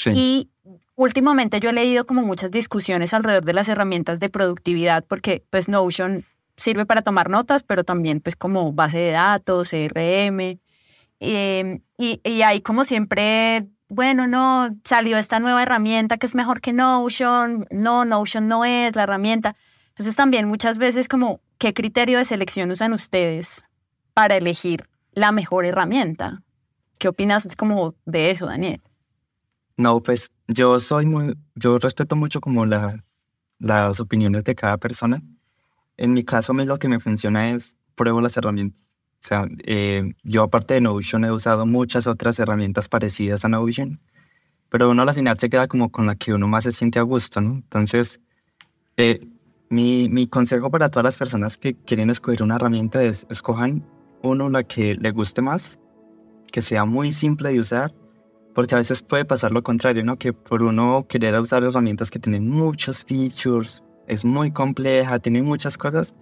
Y 0.06 0.48
últimamente 0.96 1.60
yo 1.60 1.72
he 1.72 1.74
leído 1.74 2.06
como 2.06 2.22
muchas 2.22 2.50
discusiones 2.52 3.14
alrededor 3.14 3.44
de 3.44 3.54
las 3.54 3.68
herramientas 3.68 4.22
de 4.22 4.30
productividad, 4.30 5.04
porque 5.06 5.44
pues 5.50 5.68
Notion 5.68 6.24
sirve 6.56 6.86
para 6.86 7.02
tomar 7.02 7.30
notas, 7.30 7.64
pero 7.64 7.84
también 7.84 8.22
pues 8.22 8.38
como 8.38 8.72
base 8.72 9.00
de 9.00 9.12
datos, 9.12 9.72
CRM. 9.72 10.60
Em, 11.24 11.82
y, 11.98 12.20
y 12.24 12.42
hay 12.42 12.62
como 12.62 12.84
siempre 12.84 13.70
bueno, 13.94 14.26
no, 14.26 14.70
salió 14.86 15.18
esta 15.18 15.42
nueva 15.42 15.64
herramienta 15.64 16.18
que 16.18 16.26
es 16.26 16.34
mejor 16.34 16.62
que 16.62 16.72
Notion, 16.72 17.68
no, 17.72 18.06
Notion 18.06 18.48
no 18.48 18.64
es 18.64 18.96
la 18.96 19.04
herramienta. 19.04 19.58
Entonces 19.90 20.16
también 20.16 20.48
muchas 20.48 20.78
veces 20.78 21.10
como, 21.10 21.42
¿qué 21.58 21.74
criterio 21.74 22.18
de 22.18 22.24
selección 22.24 22.72
usan 22.72 22.94
ustedes 22.94 23.66
para 24.14 24.38
elegir 24.38 24.88
la 25.12 25.34
mejor 25.34 25.66
herramienta? 25.66 26.42
¿Qué 27.00 27.10
opinas 27.10 27.50
como 27.58 27.94
de 28.06 28.30
eso, 28.30 28.46
Daniel? 28.46 28.82
No, 29.76 30.02
pues 30.02 30.32
yo 30.48 30.80
soy 30.80 31.06
muy, 31.06 31.36
yo 31.56 31.78
respeto 31.78 32.16
mucho 32.16 32.40
como 32.40 32.66
las, 32.66 33.28
las 33.60 34.00
opiniones 34.00 34.46
de 34.46 34.56
cada 34.56 34.78
persona. 34.78 35.22
En 35.98 36.14
mi 36.14 36.24
caso, 36.24 36.54
a 36.54 36.56
mí 36.56 36.64
lo 36.64 36.80
que 36.80 36.88
me 36.88 37.02
funciona 37.02 37.50
es 37.50 37.76
pruebo 37.96 38.22
las 38.22 38.38
herramientas. 38.38 38.91
O 39.22 39.24
sea, 39.24 39.46
eh, 39.66 40.14
yo 40.24 40.42
aparte 40.42 40.74
de 40.74 40.82
Notion 40.82 41.26
he 41.26 41.32
usado 41.32 41.68
muchas 41.68 42.08
otras 42.08 42.40
herramientas 42.40 42.90
parecidas 42.90 43.46
a 43.46 43.50
Notion, 43.50 44.00
pero 44.70 44.90
uno 44.90 45.04
al 45.04 45.14
final 45.14 45.38
se 45.38 45.48
queda 45.48 45.68
como 45.68 45.92
con 45.92 46.08
la 46.08 46.16
que 46.16 46.34
uno 46.34 46.48
más 46.48 46.64
se 46.64 46.72
siente 46.72 46.98
a 46.98 47.04
gusto, 47.04 47.40
¿no? 47.40 47.54
Entonces, 47.54 48.20
eh, 48.98 49.20
mi, 49.70 50.10
mi, 50.10 50.26
consejo 50.26 50.72
para 50.72 50.90
todas 50.90 51.04
las 51.04 51.18
personas 51.20 51.60
que 51.60 51.76
quieren 51.76 52.10
escoger 52.10 52.42
una 52.42 52.56
herramienta 52.56 53.04
es 53.04 53.28
escojan 53.30 53.86
uno 54.24 54.50
la 54.50 54.64
que 54.64 54.96
le 54.96 55.12
guste 55.12 55.44
más, 55.44 55.80
que 56.52 56.64
sea 56.64 56.86
muy 56.86 57.12
simple 57.12 57.50
de 57.54 57.60
usar, 57.60 57.94
porque 58.56 58.74
a 58.74 58.80
veces 58.80 59.04
puede 59.04 59.24
pasar 59.24 59.52
lo 59.52 59.62
contrario, 59.62 60.04
¿no? 60.04 60.18
Que 60.18 60.34
por 60.34 60.64
uno 60.64 61.06
querer 61.08 61.40
usar 61.40 61.64
herramientas 61.64 62.10
que 62.10 62.18
tienen 62.18 62.50
muchos 62.50 63.06
features, 63.06 63.84
es 64.08 64.26
muy 64.26 64.52
compleja, 64.52 65.20
tiene 65.20 65.44
muchas 65.44 65.78
cosas, 65.78 66.16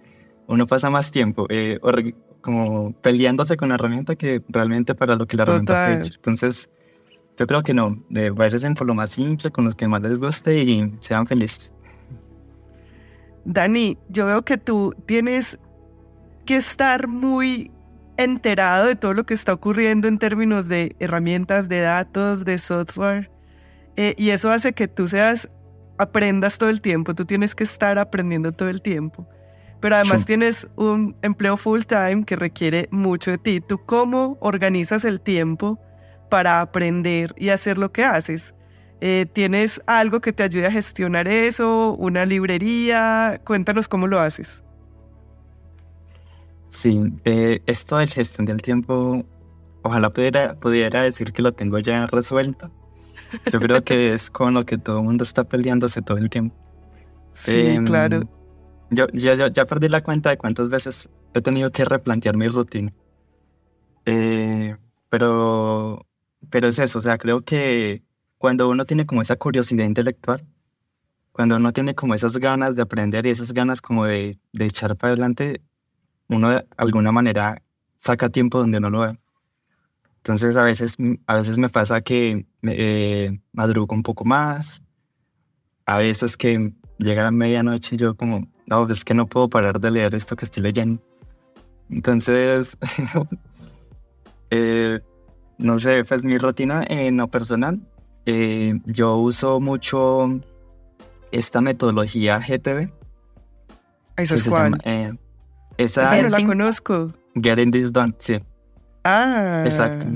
uno 0.48 0.66
pasa 0.66 0.90
más 0.90 1.10
tiempo 1.10 1.46
eh, 1.48 1.78
como 2.40 2.92
peleándose 2.92 3.56
con 3.56 3.68
la 3.68 3.76
herramienta 3.76 4.16
que 4.16 4.42
realmente 4.48 4.94
para 4.94 5.16
lo 5.16 5.26
que 5.26 5.36
la 5.36 5.44
herramienta 5.44 5.86
fue 5.86 5.98
hecha. 5.98 6.12
Entonces, 6.16 6.70
yo 7.36 7.46
creo 7.46 7.62
que 7.62 7.74
no, 7.74 8.02
de 8.08 8.30
vayan 8.30 8.74
por 8.74 8.86
lo 8.86 8.94
más 8.94 9.10
simple, 9.10 9.50
con 9.50 9.64
los 9.64 9.74
que 9.74 9.88
más 9.88 10.02
les 10.02 10.18
guste 10.18 10.62
y 10.62 10.92
sean 11.00 11.26
felices. 11.26 11.72
Dani, 13.44 13.96
yo 14.08 14.26
veo 14.26 14.42
que 14.42 14.58
tú 14.58 14.94
tienes 15.06 15.58
que 16.44 16.56
estar 16.56 17.08
muy 17.08 17.70
enterado 18.16 18.86
de 18.86 18.96
todo 18.96 19.14
lo 19.14 19.24
que 19.24 19.34
está 19.34 19.54
ocurriendo 19.54 20.08
en 20.08 20.18
términos 20.18 20.68
de 20.68 20.94
herramientas, 20.98 21.68
de 21.68 21.80
datos, 21.80 22.44
de 22.44 22.58
software. 22.58 23.30
Eh, 23.96 24.14
y 24.18 24.30
eso 24.30 24.52
hace 24.52 24.72
que 24.72 24.88
tú 24.88 25.08
seas, 25.08 25.48
aprendas 25.98 26.58
todo 26.58 26.68
el 26.70 26.80
tiempo, 26.80 27.14
tú 27.14 27.24
tienes 27.24 27.54
que 27.54 27.64
estar 27.64 27.98
aprendiendo 27.98 28.52
todo 28.52 28.68
el 28.68 28.82
tiempo. 28.82 29.26
Pero 29.80 29.96
además 29.96 30.26
tienes 30.26 30.68
un 30.76 31.16
empleo 31.22 31.56
full 31.56 31.80
time 31.82 32.24
que 32.24 32.36
requiere 32.36 32.88
mucho 32.90 33.30
de 33.30 33.38
ti. 33.38 33.60
¿Tú 33.60 33.80
cómo 33.84 34.36
organizas 34.40 35.04
el 35.04 35.20
tiempo 35.20 35.80
para 36.28 36.60
aprender 36.60 37.34
y 37.38 37.48
hacer 37.48 37.78
lo 37.78 37.90
que 37.90 38.04
haces? 38.04 38.54
Eh, 39.00 39.26
¿Tienes 39.32 39.80
algo 39.86 40.20
que 40.20 40.34
te 40.34 40.42
ayude 40.42 40.66
a 40.66 40.70
gestionar 40.70 41.26
eso? 41.28 41.94
¿Una 41.94 42.26
librería? 42.26 43.40
Cuéntanos 43.44 43.88
cómo 43.88 44.06
lo 44.06 44.20
haces. 44.20 44.62
Sí, 46.68 47.02
eh, 47.24 47.60
esto 47.66 47.96
de 47.96 48.06
gestión 48.06 48.44
del 48.44 48.60
tiempo, 48.60 49.24
ojalá 49.82 50.10
pudiera, 50.10 50.54
pudiera 50.54 51.02
decir 51.02 51.32
que 51.32 51.40
lo 51.42 51.52
tengo 51.52 51.78
ya 51.78 52.06
resuelto. 52.06 52.70
Yo 53.50 53.58
creo 53.58 53.82
que 53.82 54.12
es 54.14 54.30
con 54.30 54.54
lo 54.54 54.64
que 54.64 54.76
todo 54.76 54.98
el 54.98 55.04
mundo 55.04 55.24
está 55.24 55.44
peleándose 55.44 56.02
todo 56.02 56.18
el 56.18 56.28
tiempo. 56.28 56.54
Sí, 57.32 57.66
em, 57.68 57.86
claro. 57.86 58.28
Yo, 58.90 59.06
ya 59.08 59.64
perdí 59.66 59.88
la 59.88 60.00
cuenta 60.00 60.30
de 60.30 60.36
cuántas 60.36 60.68
veces 60.68 61.08
he 61.34 61.40
tenido 61.40 61.70
que 61.70 61.84
replantear 61.84 62.36
mi 62.36 62.48
rutina. 62.48 62.92
Eh, 64.04 64.76
pero, 65.08 66.06
pero 66.50 66.68
es 66.68 66.78
eso, 66.78 66.98
o 66.98 67.02
sea, 67.02 67.18
creo 67.18 67.42
que 67.42 68.02
cuando 68.38 68.68
uno 68.68 68.84
tiene 68.84 69.06
como 69.06 69.22
esa 69.22 69.36
curiosidad 69.36 69.84
intelectual, 69.84 70.44
cuando 71.32 71.56
uno 71.56 71.72
tiene 71.72 71.94
como 71.94 72.14
esas 72.14 72.36
ganas 72.38 72.74
de 72.74 72.82
aprender 72.82 73.26
y 73.26 73.30
esas 73.30 73.52
ganas 73.52 73.80
como 73.80 74.06
de, 74.06 74.38
de 74.52 74.66
echar 74.66 74.96
para 74.96 75.12
adelante, 75.12 75.60
uno 76.28 76.50
de 76.50 76.66
alguna 76.76 77.12
manera 77.12 77.62
saca 77.96 78.28
tiempo 78.28 78.58
donde 78.58 78.80
no 78.80 78.90
lo 78.90 79.00
ve. 79.00 79.18
Entonces 80.18 80.56
a 80.56 80.62
veces, 80.62 80.96
a 81.26 81.36
veces 81.36 81.58
me 81.58 81.68
pasa 81.68 82.00
que 82.02 82.46
eh, 82.62 83.40
madrugo 83.52 83.94
un 83.94 84.02
poco 84.02 84.24
más, 84.24 84.82
a 85.86 85.98
veces 85.98 86.36
que 86.36 86.72
llega 86.98 87.22
la 87.22 87.30
medianoche 87.30 87.96
y 87.96 87.98
yo 87.98 88.14
como, 88.14 88.46
no, 88.70 88.88
es 88.88 89.04
que 89.04 89.14
no 89.14 89.26
puedo 89.26 89.48
parar 89.48 89.80
de 89.80 89.90
leer 89.90 90.14
esto 90.14 90.36
que 90.36 90.44
estoy 90.44 90.62
leyendo. 90.62 91.02
Entonces, 91.90 92.78
eh, 94.50 95.00
no 95.58 95.78
sé, 95.80 96.04
pues 96.04 96.24
mi 96.24 96.38
rutina 96.38 96.84
en 96.88 97.16
lo 97.16 97.28
personal 97.28 97.80
eh, 98.26 98.78
yo 98.86 99.16
uso 99.16 99.60
mucho 99.60 100.40
esta 101.32 101.60
metodología 101.60 102.38
GTV. 102.38 102.92
¿Esa 104.16 104.34
es 104.34 104.48
cuál? 104.48 104.80
Eh, 104.84 105.12
esa, 105.76 106.22
no 106.22 106.28
la 106.28 106.46
conozco. 106.46 107.12
Getting 107.34 107.70
This 107.70 107.92
Done, 107.92 108.14
sí. 108.18 108.40
Ah. 109.04 109.62
Exacto. 109.64 110.06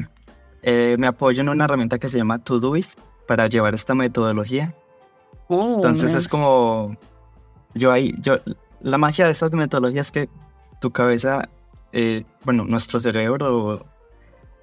Eh, 0.62 0.96
me 0.98 1.06
apoyo 1.06 1.40
en 1.40 1.48
una 1.48 1.64
herramienta 1.64 1.98
que 1.98 2.08
se 2.08 2.18
llama 2.18 2.38
Todoist 2.38 2.98
para 3.26 3.48
llevar 3.48 3.74
esta 3.74 3.94
metodología. 3.94 4.74
Oh, 5.48 5.76
Entonces 5.76 6.14
es 6.14 6.28
como 6.28 6.96
yo 7.74 7.92
ahí, 7.92 8.14
yo 8.20 8.38
la 8.80 8.98
magia 8.98 9.26
de 9.26 9.32
esta 9.32 9.48
metodología 9.50 10.00
es 10.00 10.12
que 10.12 10.28
tu 10.80 10.90
cabeza, 10.90 11.48
bueno, 12.44 12.64
nuestro 12.64 13.00
cerebro 13.00 13.86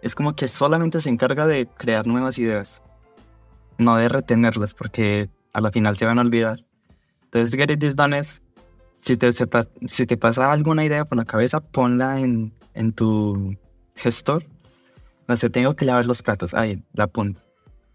es 0.01 0.15
como 0.15 0.36
que 0.36 0.48
solamente 0.48 1.00
se 1.01 1.10
encarga 1.10 1.46
de 1.46 1.68
crear 1.68 2.08
nuevas 2.08 2.38
ideas 2.38 2.84
no 3.82 3.98
de 3.98 4.08
retenerlas 4.08 4.74
porque 4.74 5.30
a 5.53 5.60
la 5.60 5.72
final 5.72 5.98
se 5.98 6.06
van 6.06 6.20
a 6.20 6.22
olvidar. 6.22 6.63
Entonces, 7.25 7.58
Get 7.58 7.72
It 7.72 7.84
Is 7.84 7.96
Done 7.96 8.18
es, 8.18 8.41
si 9.00 9.18
te, 9.18 9.32
si 9.32 10.06
te 10.06 10.18
pasa 10.18 10.51
alguna 10.51 10.86
idea 10.86 11.06
por 11.06 11.18
la 11.18 11.25
cabeza, 11.25 11.60
ponla 11.60 12.20
en, 12.20 12.53
en 12.74 12.94
tu 12.94 13.58
gestor. 13.96 14.46
No 15.27 15.36
sé, 15.36 15.50
tengo 15.50 15.75
que 15.75 15.86
lavar 15.86 16.06
los 16.06 16.22
platos. 16.22 16.53
Ahí, 16.53 16.84
la 16.94 17.08
punta. 17.08 17.41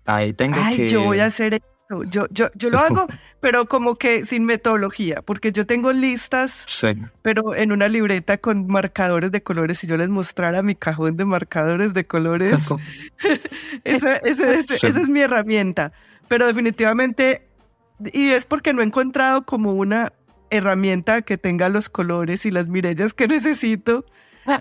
Ahí 0.04 0.32
tengo 0.32 0.56
Ay, 0.58 0.76
que... 0.76 0.88
yo 0.88 1.04
voy 1.04 1.20
a 1.20 1.26
hacer 1.26 1.62
yo, 2.09 2.26
yo, 2.31 2.49
yo 2.55 2.71
lo 2.71 2.78
hago, 2.78 3.07
pero 3.40 3.66
como 3.66 3.97
que 3.97 4.25
sin 4.25 4.45
metodología, 4.45 5.23
porque 5.23 5.52
yo 5.52 5.66
tengo 5.66 5.93
listas, 5.93 6.66
pero 7.23 7.55
en 7.55 7.73
una 7.73 7.88
libreta 7.88 8.38
con 8.38 8.66
marcadores 8.66 9.33
de 9.33 9.43
colores. 9.43 9.78
Si 9.78 9.87
yo 9.87 9.97
les 9.97 10.09
mostrara 10.09 10.62
mi 10.62 10.75
cajón 10.75 11.16
de 11.16 11.25
marcadores 11.25 11.95
de 11.95 12.07
colores, 12.07 12.71
esa, 13.85 14.16
es 14.16 15.09
mi 15.09 15.21
herramienta. 15.21 15.93
Pero 16.28 16.47
definitivamente, 16.47 17.47
y 18.12 18.31
es 18.31 18.45
porque 18.45 18.73
no 18.73 18.83
he 18.83 18.85
encontrado 18.85 19.45
como 19.45 19.73
una 19.75 20.12
herramienta 20.50 21.23
que 21.23 21.38
tenga 21.38 21.69
los 21.69 21.88
colores 21.88 22.47
y 22.47 22.50
las 22.50 22.69
mirellas 22.69 23.14
que 23.14 23.28
necesito 23.28 24.05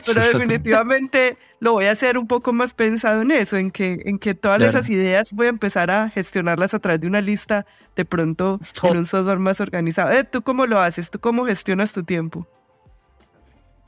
pero 0.06 0.22
definitivamente 0.34 1.38
lo 1.60 1.74
voy 1.74 1.86
a 1.86 1.92
hacer 1.92 2.18
un 2.18 2.28
poco 2.28 2.54
más 2.54 2.74
pensado 2.74 3.22
en 3.22 3.32
eso, 3.32 3.58
en 3.58 3.72
que, 3.72 4.00
en 4.06 4.20
que 4.20 4.36
todas 4.36 4.62
esas 4.62 4.90
ideas 4.90 5.32
voy 5.32 5.48
a 5.48 5.50
empezar 5.50 5.92
a 5.92 6.10
gestionarlas 6.10 6.74
a 6.74 6.80
través 6.80 7.02
de 7.02 7.08
una 7.08 7.22
lista, 7.22 7.66
de 7.96 8.06
pronto 8.06 8.60
en 8.84 8.98
un 8.98 9.06
software 9.06 9.40
más 9.40 9.62
organizado. 9.62 10.12
Eh, 10.12 10.24
¿Tú 10.24 10.42
cómo 10.42 10.66
lo 10.66 10.80
haces? 10.80 11.10
¿Tú 11.10 11.20
cómo 11.20 11.46
gestionas 11.46 11.94
tu 11.94 12.04
tiempo? 12.04 12.48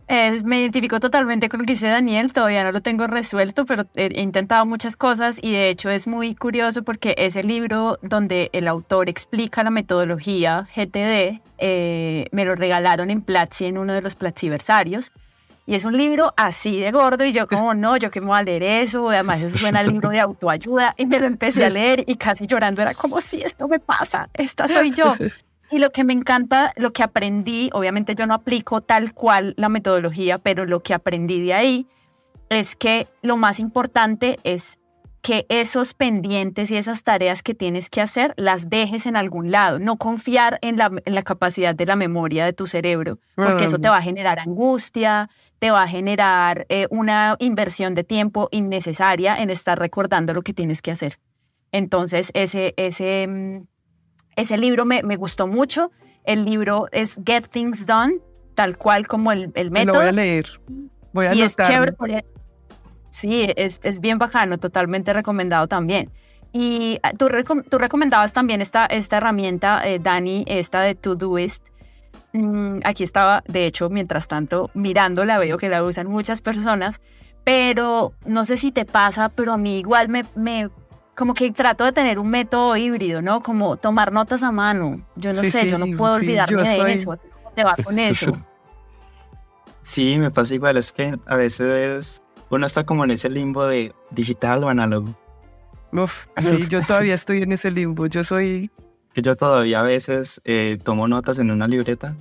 Eh, 0.10 0.42
me 0.46 0.62
identifico 0.62 1.02
totalmente 1.02 1.50
con 1.50 1.60
lo 1.60 1.66
que 1.66 1.74
dice 1.74 1.88
Daniel, 1.88 2.32
todavía 2.32 2.64
no 2.64 2.72
lo 2.72 2.82
tengo 2.82 3.08
resuelto, 3.08 3.66
pero 3.66 3.86
he 3.96 4.22
intentado 4.22 4.66
muchas 4.66 4.96
cosas 4.96 5.38
y 5.42 5.52
de 5.52 5.70
hecho 5.70 5.90
es 5.90 6.08
muy 6.08 6.34
curioso 6.34 6.84
porque 6.84 7.14
es 7.18 7.36
el 7.36 7.48
libro 7.48 8.00
donde 8.02 8.50
el 8.54 8.70
autor 8.70 9.10
explica 9.10 9.64
la 9.64 9.70
metodología 9.70 10.66
GTD, 10.74 11.42
eh, 11.58 12.28
me 12.32 12.46
lo 12.46 12.56
regalaron 12.56 13.12
en 13.12 13.22
Platzi 13.22 13.66
en 13.66 13.78
uno 13.78 13.92
de 13.92 14.02
los 14.02 14.16
Platziversarios 14.16 15.12
y 15.68 15.76
es 15.76 15.84
un 15.84 15.98
libro 15.98 16.34
así 16.38 16.80
de 16.80 16.92
gordo 16.92 17.26
y 17.26 17.34
yo 17.34 17.46
como, 17.46 17.74
no, 17.74 17.98
yo 17.98 18.10
que 18.10 18.22
me 18.22 18.28
voy 18.28 18.40
a 18.40 18.44
leer 18.44 18.64
eso, 18.64 19.10
además 19.10 19.42
eso 19.42 19.58
suena 19.58 19.82
al 19.82 19.90
libro 19.90 20.08
de 20.10 20.22
autoayuda 20.22 20.96
y 20.98 21.06
me 21.06 21.20
lo 21.20 21.26
empecé 21.26 21.66
a 21.66 21.70
leer 21.70 22.06
y 22.08 22.16
casi 22.16 22.48
llorando 22.48 22.82
era 22.82 22.94
como, 22.94 23.20
si 23.20 23.42
esto 23.42 23.68
me 23.68 23.80
pasa, 23.80 24.30
esta 24.34 24.68
soy 24.68 24.92
yo. 24.92 25.14
Y 25.70 25.80
lo 25.80 25.92
que 25.92 26.06
me 26.06 26.14
encanta, 26.14 26.72
lo 26.78 26.94
que 26.94 27.04
aprendí, 27.04 27.70
obviamente 27.74 28.16
yo 28.16 28.26
no 28.26 28.34
aplico 28.34 28.80
tal 28.80 29.14
cual 29.14 29.54
la 29.58 29.68
metodología, 29.68 30.38
pero 30.38 30.66
lo 30.66 30.82
que 30.82 30.94
aprendí 30.94 31.42
de 31.42 31.54
ahí 31.54 31.88
es 32.48 32.78
que 32.78 33.10
lo 33.22 33.36
más 33.36 33.60
importante 33.60 34.40
es 34.46 34.80
que 35.22 35.46
esos 35.50 35.94
pendientes 35.94 36.72
y 36.72 36.78
esas 36.78 37.04
tareas 37.04 37.44
que 37.44 37.54
tienes 37.54 37.90
que 37.90 38.00
hacer 38.00 38.34
las 38.38 38.70
dejes 38.70 39.06
en 39.06 39.18
algún 39.18 39.52
lado, 39.52 39.78
no 39.78 39.98
confiar 39.98 40.58
en 40.62 40.78
la, 40.78 40.90
en 41.04 41.16
la 41.16 41.22
capacidad 41.22 41.76
de 41.76 41.86
la 41.86 41.98
memoria 41.98 42.46
de 42.46 42.54
tu 42.54 42.66
cerebro, 42.66 43.20
porque 43.36 43.66
eso 43.66 43.78
te 43.78 43.90
va 43.90 43.98
a 43.98 44.02
generar 44.02 44.40
angustia, 44.40 45.30
te 45.60 45.72
va 45.72 45.84
a 45.84 45.88
generar 45.88 46.66
eh, 46.70 46.88
una 46.90 47.36
inversión 47.40 47.96
de 47.96 48.04
tiempo 48.04 48.48
innecesaria 48.52 49.36
en 49.36 49.50
estar 49.50 49.78
recordando 49.80 50.34
lo 50.34 50.42
que 50.42 50.54
tienes 50.54 50.82
que 50.82 50.92
hacer. 50.92 51.20
Entonces, 51.72 52.32
ese, 52.34 52.74
ese, 52.78 53.28
mm, 53.28 53.68
ese 54.36 54.58
libro 54.58 54.86
me, 54.86 55.04
me 55.04 55.16
gustó 55.16 55.48
mucho. 55.48 55.92
El 56.24 56.46
libro 56.46 56.88
es 56.92 57.20
Get 57.26 57.48
Things 57.50 57.86
Done, 57.86 58.20
tal 58.56 58.78
cual 58.78 59.08
como 59.08 59.32
el, 59.32 59.52
el 59.56 59.72
método. 59.72 59.94
Lo 59.94 60.00
voy 60.00 60.10
a 60.10 60.12
leer. 60.12 60.46
Voy 61.14 61.26
a 61.26 61.34
y 61.34 61.42
es 61.42 61.56
chévere. 61.56 61.96
Sí, 63.12 63.48
es, 63.56 63.80
es, 63.82 64.00
bien 64.00 64.20
bajano, 64.20 64.60
totalmente 64.60 65.12
recomendado 65.12 65.68
también. 65.68 66.12
Y 66.54 67.00
ah, 67.02 67.14
tú, 67.14 67.30
tú 67.70 67.78
recomendabas 67.80 68.34
también 68.34 68.62
esta, 68.62 68.86
esta 68.86 69.18
herramienta, 69.18 69.88
eh, 69.88 69.98
Dani, 70.00 70.46
esta 70.48 70.82
de 70.82 70.94
Todoist, 70.94 71.66
aquí 72.84 73.04
estaba, 73.04 73.44
de 73.48 73.66
hecho, 73.66 73.90
mientras 73.90 74.28
tanto, 74.28 74.70
mirándola, 74.74 75.40
veo 75.40 75.58
que 75.58 75.70
la 75.70 75.84
usan 75.84 76.08
muchas 76.08 76.42
personas, 76.42 77.00
pero 77.44 78.14
no 78.26 78.46
sé 78.46 78.58
si 78.58 78.72
te 78.72 78.86
pasa, 78.86 79.30
pero 79.30 79.54
a 79.54 79.58
mí 79.58 79.80
igual 79.80 80.10
me, 80.10 80.26
me 80.36 80.70
como 81.16 81.34
que 81.34 81.52
trato 81.52 81.84
de 81.84 81.92
tener 81.92 82.20
un 82.20 82.30
método 82.30 82.76
híbrido, 82.78 83.22
¿no? 83.22 83.42
Como 83.42 83.78
tomar 83.78 84.12
notas 84.12 84.44
a 84.44 84.52
mano. 84.52 85.02
Yo 85.16 85.32
no 85.32 85.44
sé, 85.44 85.70
yo 85.70 85.78
no 85.78 85.98
puedo 85.98 86.14
olvidarme 86.14 86.64
de 86.64 86.94
eso. 86.94 87.18
te 87.56 87.64
va 87.64 87.76
con 87.76 87.98
eso? 88.00 88.38
Sí, 89.82 90.18
me 90.20 90.30
pasa 90.30 90.54
igual, 90.54 90.78
es 90.78 90.92
que 90.92 91.18
a 91.26 91.36
veces 91.36 92.22
uno 92.50 92.66
está 92.66 92.86
como 92.86 93.04
en 93.06 93.12
ese 93.12 93.30
limbo 93.30 93.66
de 93.66 93.94
digital 94.12 94.64
o 94.64 94.70
análogo. 94.70 95.16
Uf, 95.94 96.28
sí, 96.38 96.68
yo 96.68 96.82
todavía 96.84 97.14
estoy 97.16 97.42
en 97.42 97.54
ese 97.54 97.72
limbo. 97.72 98.06
Yo 98.08 98.24
soy 98.24 98.70
que 99.18 99.24
yo 99.24 99.36
todavía 99.36 99.80
a 99.80 99.82
veces 99.82 100.40
eh, 100.46 100.78
tomo 100.84 101.08
notas 101.08 101.40
en 101.40 101.50
una 101.50 101.68
libreta 101.68 102.16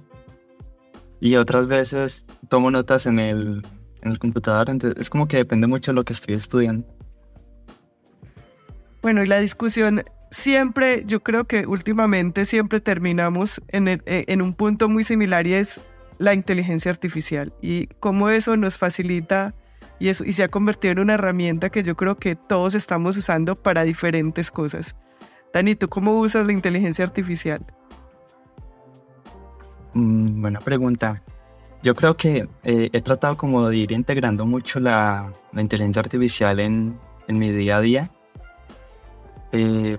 y 1.21 1.37
otras 1.37 1.69
veces 1.69 2.25
tomo 2.49 2.71
notas 2.71 3.07
en 3.07 3.19
el, 3.19 3.67
en 4.03 4.13
el 4.13 4.19
computador. 4.19 4.71
Entonces 4.71 5.01
es 5.01 5.11
como 5.11 5.29
que 5.29 5.39
depende 5.39 5.67
mucho 5.67 5.93
de 5.93 5.97
lo 5.97 6.05
que 6.05 6.13
estoy 6.13 6.35
estudiando. 6.35 6.87
Bueno, 9.03 9.23
y 9.23 9.27
la 9.27 9.39
discusión 9.39 10.03
siempre, 10.31 11.05
yo 11.07 11.23
creo 11.23 11.45
que 11.45 11.67
últimamente 11.67 12.45
siempre 12.45 12.81
terminamos 12.81 13.63
en, 13.69 13.89
eh, 13.89 14.01
en 14.07 14.43
un 14.43 14.55
punto 14.55 14.89
muy 14.89 15.05
similar 15.05 15.47
y 15.47 15.55
es 15.55 15.81
la 16.19 16.35
inteligencia 16.35 16.91
artificial 16.91 17.53
y 17.61 17.87
cómo 18.01 18.31
eso 18.31 18.57
nos 18.57 18.79
facilita 18.79 19.55
y, 19.99 20.09
eso, 20.09 20.25
y 20.25 20.33
se 20.33 20.45
ha 20.45 20.49
convertido 20.49 20.93
en 20.93 20.99
una 21.01 21.15
herramienta 21.15 21.71
que 21.71 21.83
yo 21.83 21.97
creo 21.97 22.17
que 22.17 22.37
todos 22.37 22.75
estamos 22.75 23.17
usando 23.17 23.57
para 23.57 23.85
diferentes 23.85 24.51
cosas. 24.51 24.97
Dani, 25.53 25.75
¿tú 25.75 25.89
cómo 25.89 26.19
usas 26.19 26.47
la 26.47 26.53
inteligencia 26.53 27.05
artificial? 27.05 27.65
Mm, 29.97 30.43
buena 30.43 30.61
pregunta. 30.61 31.23
Yo 31.83 31.95
creo 31.95 32.17
que 32.19 32.47
eh, 32.65 32.91
he 32.93 33.01
tratado 33.01 33.39
como 33.39 33.67
de 33.67 33.77
ir 33.79 33.93
integrando 33.93 34.45
mucho 34.45 34.79
la, 34.79 35.33
inteligencia 35.55 36.01
artificial 36.01 36.61
en, 36.61 36.99
mi 37.29 37.51
día 37.51 37.79
a 37.79 37.81
día. 37.81 38.11
Eh, 39.53 39.97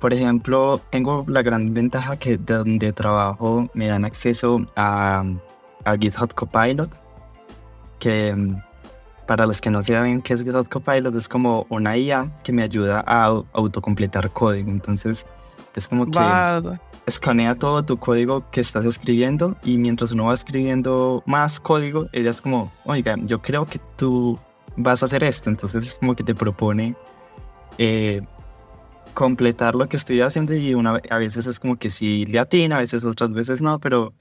por 0.00 0.12
ejemplo, 0.12 0.82
tengo 0.90 1.24
la 1.28 1.40
gran 1.42 1.72
ventaja 1.72 2.18
que 2.18 2.36
de 2.36 2.54
donde 2.54 2.92
trabajo 2.92 3.70
me 3.72 3.86
dan 3.88 4.04
acceso 4.04 4.66
a, 4.76 5.24
a 5.84 5.96
GitHub 5.96 6.34
Copilot, 6.34 6.90
que 7.98 8.36
para 9.26 9.46
los 9.46 9.62
que 9.62 9.70
no 9.70 9.82
saben 9.82 10.20
qué 10.20 10.34
es 10.34 10.44
GitHub 10.44 10.68
Copilot, 10.68 11.14
es 11.14 11.26
como 11.26 11.66
una 11.70 11.96
IA 11.96 12.30
que 12.42 12.52
me 12.52 12.62
ayuda 12.62 13.02
a 13.06 13.42
autocompletar 13.54 14.28
código. 14.30 14.70
Entonces, 14.70 15.24
es 15.74 15.88
como 15.88 16.04
que 16.04 16.18
escanea 17.06 17.54
todo 17.54 17.84
tu 17.84 17.98
código 17.98 18.48
que 18.50 18.60
estás 18.60 18.84
escribiendo 18.84 19.56
y 19.64 19.78
mientras 19.78 20.12
uno 20.12 20.26
va 20.26 20.34
escribiendo 20.34 21.22
más 21.26 21.60
código, 21.60 22.08
ella 22.12 22.30
es 22.30 22.40
como, 22.40 22.72
oiga, 22.84 23.16
yo 23.22 23.42
creo 23.42 23.66
que 23.66 23.80
tú 23.96 24.38
vas 24.76 25.02
a 25.02 25.06
hacer 25.06 25.24
esto. 25.24 25.50
Entonces, 25.50 25.86
es 25.86 25.98
como 25.98 26.14
que 26.14 26.24
te 26.24 26.34
propone 26.34 26.94
eh, 27.78 28.22
completar 29.14 29.74
lo 29.74 29.88
que 29.88 29.96
estoy 29.96 30.20
haciendo 30.20 30.54
y 30.54 30.74
una, 30.74 31.00
a 31.10 31.18
veces 31.18 31.46
es 31.46 31.60
como 31.60 31.76
que 31.76 31.90
sí 31.90 32.26
le 32.26 32.38
atina, 32.38 32.76
a 32.76 32.80
veces 32.80 33.04
otras 33.04 33.32
veces 33.32 33.60
no, 33.60 33.78
pero 33.80 34.14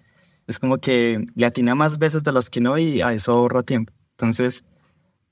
es 0.48 0.60
como 0.60 0.80
que 0.80 1.26
le 1.36 1.46
atina 1.46 1.76
más 1.76 1.98
veces 1.98 2.24
de 2.24 2.32
las 2.32 2.50
que 2.50 2.62
no 2.62 2.78
y 2.78 3.02
a 3.02 3.14
eso 3.14 3.34
ahorra 3.34 3.64
tiempo. 3.64 3.94
Entonces, 4.12 4.66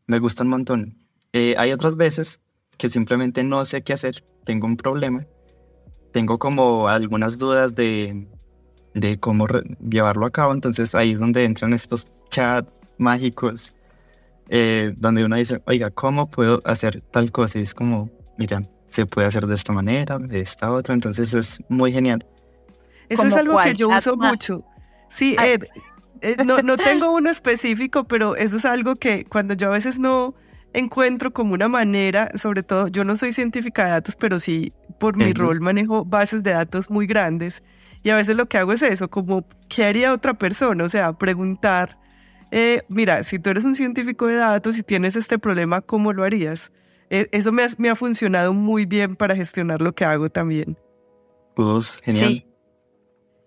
me 0.07 0.19
gusta 0.19 0.43
un 0.43 0.49
montón. 0.49 0.97
Eh, 1.33 1.55
hay 1.57 1.71
otras 1.71 1.97
veces 1.97 2.41
que 2.77 2.89
simplemente 2.89 3.43
no 3.43 3.63
sé 3.65 3.83
qué 3.83 3.93
hacer, 3.93 4.23
tengo 4.45 4.65
un 4.65 4.77
problema, 4.77 5.25
tengo 6.11 6.37
como 6.37 6.87
algunas 6.87 7.37
dudas 7.37 7.75
de, 7.75 8.27
de 8.93 9.19
cómo 9.19 9.45
llevarlo 9.87 10.25
a 10.25 10.31
cabo, 10.31 10.53
entonces 10.53 10.95
ahí 10.95 11.11
es 11.11 11.19
donde 11.19 11.45
entran 11.45 11.73
estos 11.73 12.07
chats 12.29 12.73
mágicos, 12.97 13.73
eh, 14.49 14.93
donde 14.97 15.23
uno 15.25 15.35
dice, 15.35 15.61
oiga, 15.65 15.89
¿cómo 15.89 16.29
puedo 16.29 16.61
hacer 16.65 17.01
tal 17.11 17.31
cosa? 17.31 17.59
Y 17.59 17.61
es 17.61 17.73
como, 17.73 18.09
mira, 18.37 18.63
se 18.87 19.05
puede 19.05 19.27
hacer 19.27 19.45
de 19.47 19.55
esta 19.55 19.71
manera, 19.71 20.17
de 20.17 20.41
esta 20.41 20.71
otra, 20.71 20.93
entonces 20.93 21.33
es 21.33 21.63
muy 21.69 21.91
genial. 21.91 22.25
Eso 23.07 23.25
es 23.25 23.35
algo 23.35 23.57
que 23.61 23.75
yo 23.75 23.89
uso 23.89 24.15
mucho. 24.17 24.63
Sí, 25.09 25.35
Ed, 25.41 25.65
eh, 26.21 26.35
no, 26.45 26.61
no 26.61 26.77
tengo 26.77 27.11
uno 27.11 27.29
específico, 27.29 28.03
pero 28.03 28.35
eso 28.35 28.57
es 28.57 28.65
algo 28.65 28.95
que 28.95 29.25
cuando 29.25 29.53
yo 29.53 29.67
a 29.67 29.71
veces 29.71 29.99
no 29.99 30.35
encuentro 30.73 31.31
como 31.31 31.53
una 31.53 31.67
manera, 31.67 32.31
sobre 32.35 32.63
todo, 32.63 32.87
yo 32.87 33.03
no 33.03 33.15
soy 33.15 33.31
científica 33.31 33.85
de 33.85 33.91
datos, 33.91 34.15
pero 34.15 34.39
sí 34.39 34.73
por 34.99 35.15
mi 35.15 35.33
rol 35.33 35.61
manejo 35.61 36.03
bases 36.05 36.43
de 36.43 36.51
datos 36.51 36.89
muy 36.89 37.07
grandes 37.07 37.63
y 38.03 38.09
a 38.09 38.15
veces 38.15 38.35
lo 38.35 38.47
que 38.47 38.57
hago 38.57 38.73
es 38.73 38.81
eso, 38.81 39.09
como, 39.09 39.45
¿qué 39.67 39.85
haría 39.85 40.13
otra 40.13 40.33
persona? 40.33 40.83
O 40.83 40.89
sea, 40.89 41.13
preguntar, 41.13 41.97
eh, 42.51 42.81
mira, 42.87 43.23
si 43.23 43.39
tú 43.39 43.49
eres 43.49 43.65
un 43.65 43.75
científico 43.75 44.27
de 44.27 44.35
datos 44.35 44.77
y 44.77 44.83
tienes 44.83 45.15
este 45.15 45.37
problema, 45.37 45.81
¿cómo 45.81 46.13
lo 46.13 46.23
harías? 46.23 46.71
Eh, 47.09 47.27
eso 47.31 47.51
me 47.51 47.63
ha, 47.63 47.67
me 47.77 47.89
ha, 47.89 47.95
funcionado 47.95 48.53
muy 48.53 48.85
bien 48.85 49.15
para 49.15 49.35
gestionar 49.35 49.81
lo 49.81 49.93
que 49.93 50.05
hago 50.05 50.29
también. 50.29 50.77
Pues, 51.55 52.01
genial. 52.03 52.45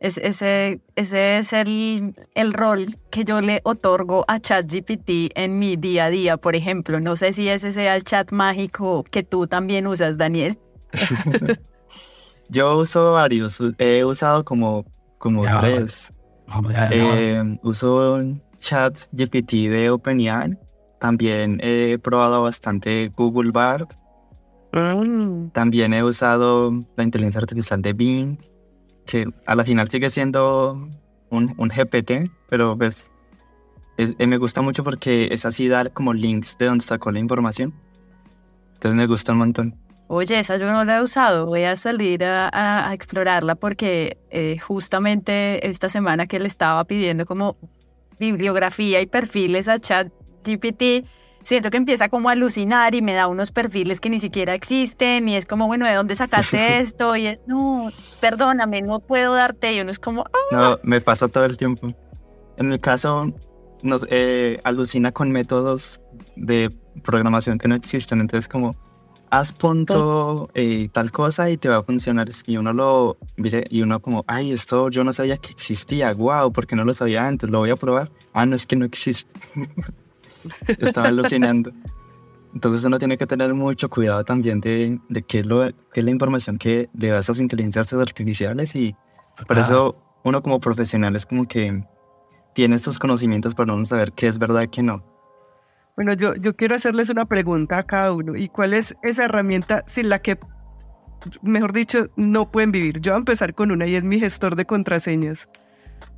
Es, 0.03 0.19
ese, 0.19 0.81
ese 0.97 1.39
es 1.39 1.53
el, 1.53 2.17
el, 2.35 2.53
rol 2.53 2.99
que 3.13 3.25
yo 3.25 3.41
le 3.41 3.61
otorgo 3.63 4.25
a 4.27 4.41
ChatGPT 4.41 5.31
en 5.37 5.61
mi 5.61 5.77
día 5.77 6.07
a 6.07 6.11
día, 6.11 6.37
por 6.39 6.57
ejemplo. 6.57 6.99
No 6.99 7.15
sé 7.15 7.33
si 7.33 7.49
ese 7.49 7.73
sea 7.73 7.95
el 7.95 8.03
chat 8.03 8.33
mágico 8.33 9.05
que 9.05 9.23
tú 9.23 9.47
también 9.47 9.87
usas, 9.87 10.19
Daniel. 10.19 10.59
yo 12.49 12.79
uso 12.79 13.13
varios. 13.13 13.63
He 13.79 14.05
usado 14.05 14.45
como, 14.45 14.85
como 15.19 15.45
tres. 15.61 16.13
Eh, 16.91 17.59
uso 17.63 18.21
ChatGPT 18.59 19.53
de 19.69 19.91
OpenAI. 19.91 20.59
También 20.99 21.61
he 21.63 21.97
probado 22.03 22.43
bastante 22.43 23.07
Google 23.17 23.53
Bard. 23.53 23.87
Mm. 24.73 25.51
También 25.51 25.95
he 25.95 26.03
usado 26.03 26.73
la 26.97 27.05
inteligencia 27.05 27.41
artificial 27.41 27.81
de 27.81 27.93
Bing 27.93 28.52
que 29.07 29.27
a 29.47 29.55
la 29.55 29.65
final 29.65 29.89
sigue 29.89 30.11
siendo 30.11 30.89
un, 31.31 31.55
un 31.57 31.69
GPT, 31.69 32.31
pero 32.49 32.77
pues 32.77 33.11
eh, 33.99 34.27
me 34.27 34.39
gusta 34.39 34.63
mucho 34.63 34.83
porque 34.85 35.29
es 35.31 35.45
así 35.45 35.69
dar 35.69 35.93
como 35.93 36.13
links 36.13 36.57
de 36.59 36.67
donde 36.67 36.85
sacó 36.85 37.11
la 37.11 37.19
información. 37.19 37.73
Entonces 38.75 38.99
me 38.99 39.07
gusta 39.07 39.33
un 39.33 39.39
montón. 39.39 39.75
Oye, 40.09 40.39
esa 40.39 40.57
yo 40.57 40.71
no 40.71 40.85
la 40.85 40.99
he 40.99 41.03
usado, 41.03 41.47
voy 41.47 41.65
a 41.65 41.75
salir 41.77 42.23
a, 42.25 42.51
a, 42.89 42.93
explorarla 42.93 43.55
porque 43.55 44.19
eh, 44.31 44.59
justamente 44.59 45.67
esta 45.67 45.89
semana 45.89 46.27
que 46.27 46.39
le 46.39 46.49
estaba 46.49 46.85
pidiendo 46.85 47.25
como 47.25 47.57
bibliografía 48.19 49.01
y 49.01 49.07
perfiles 49.07 49.69
a 49.69 49.79
ChatGPT, 49.79 51.07
siento 51.45 51.71
que 51.71 51.77
empieza 51.77 52.09
como 52.09 52.29
a 52.29 52.33
alucinar 52.33 52.95
y 52.95 53.03
me 53.03 53.15
da 53.15 53.27
unos 53.27 53.53
perfiles 53.53 54.01
que 54.01 54.11
ni 54.11 54.21
siquiera 54.21 54.55
existen 54.55 55.29
y 55.29 55.37
es 55.37 55.47
como, 55.47 55.67
bueno, 55.67 55.87
¿de 55.87 55.95
dónde 55.95 56.15
sacaste 56.15 56.79
esto? 56.81 57.17
Y 57.17 57.27
es, 57.27 57.41
no, 57.47 57.91
perdóname, 58.21 58.83
no 58.83 59.01
puedo 59.01 59.35
darte 59.35 59.73
y 59.73 59.81
uno 59.81 59.91
es 59.91 59.99
como... 59.99 60.25
No, 60.51 60.79
me 60.83 61.01
pasa 61.01 61.29
todo 61.29 61.45
el 61.45 61.57
tiempo. 61.57 61.89
En 62.57 62.73
el 62.73 62.81
caso 62.81 63.33
nos 63.83 64.07
eh, 64.11 64.61
alucina 64.65 65.13
con 65.13 65.31
métodos 65.31 66.01
de 66.37 66.71
programación 67.03 67.59
que 67.59 67.69
no 67.69 67.75
existen. 67.75 68.21
Entonces, 68.21 68.49
como 68.49 68.77
haz 69.31 69.55
punto 69.55 70.51
eh, 70.53 70.91
tal 70.93 71.11
cosa 71.11 71.49
y 71.51 71.57
te 71.57 71.69
va 71.69 71.79
a 71.79 71.83
funcionar. 71.83 72.29
Y 72.47 72.57
uno 72.57 72.73
lo 72.73 73.17
mire 73.37 73.65
y 73.71 73.83
uno 73.83 74.01
como, 74.01 74.25
ay, 74.29 74.53
esto 74.53 74.91
yo 74.91 75.05
no 75.05 75.13
sabía 75.13 75.37
que 75.37 75.51
existía. 75.51 76.13
Wow, 76.13 76.53
porque 76.53 76.77
no 76.77 76.85
lo 76.85 76.95
sabía 76.95 77.27
antes. 77.27 77.51
Lo 77.51 77.59
voy 77.59 77.71
a 77.71 77.77
probar. 77.77 78.11
Ah, 78.33 78.47
no 78.47 78.55
es 78.55 78.67
que 78.67 78.77
no 78.77 78.85
existe. 78.85 79.31
Estaba 80.79 81.09
alucinando. 81.09 81.73
Entonces 82.55 82.85
uno 82.85 82.99
tiene 82.99 83.17
que 83.17 83.27
tener 83.27 83.55
mucho 83.55 83.89
cuidado 83.89 84.25
también 84.25 84.61
de, 84.61 85.01
de 85.09 85.23
qué, 85.23 85.41
es 85.41 85.47
lo, 85.47 85.67
qué 85.93 86.01
es 86.01 86.05
la 86.05 86.11
información 86.11 86.59
que 86.59 86.91
le 86.93 87.09
da 87.09 87.17
a 87.17 87.21
estas 87.21 87.39
inteligencias 87.39 87.93
artificiales 87.95 88.77
y 88.77 88.95
por 89.47 89.59
eso 89.59 89.97
uno 90.25 90.43
como 90.43 90.61
profesional 90.61 91.17
es 91.17 91.25
como 91.25 91.49
que 91.49 91.83
tiene 92.55 92.77
estos 92.77 92.99
conocimientos 92.99 93.55
para 93.55 93.73
uno 93.73 93.87
saber 93.87 94.13
qué 94.13 94.29
es 94.29 94.39
verdad 94.39 94.63
y 94.63 94.69
qué 94.69 94.83
no. 94.83 95.03
Bueno, 95.97 96.15
yo, 96.15 96.35
yo 96.37 96.57
quiero 96.57 96.75
hacerles 96.75 97.11
una 97.11 97.27
pregunta 97.27 97.79
a 97.79 97.83
cada 97.83 98.13
uno. 98.13 98.37
¿Y 98.37 98.49
cuál 98.49 98.73
es 98.75 98.97
esa 99.03 99.25
herramienta 99.27 99.85
sin 99.87 100.09
la 100.09 100.21
que, 100.21 100.39
mejor 101.43 101.73
dicho, 101.73 102.07
no 102.17 102.51
pueden 102.51 102.73
vivir? 102.73 103.01
Yo 103.01 103.13
voy 103.13 103.17
a 103.17 103.19
empezar 103.19 103.55
con 103.55 103.71
una 103.71 103.87
y 103.87 103.97
es 103.97 104.05
mi 104.05 104.19
gestor 104.19 104.57
de 104.57 104.65
contraseñas. 104.65 105.49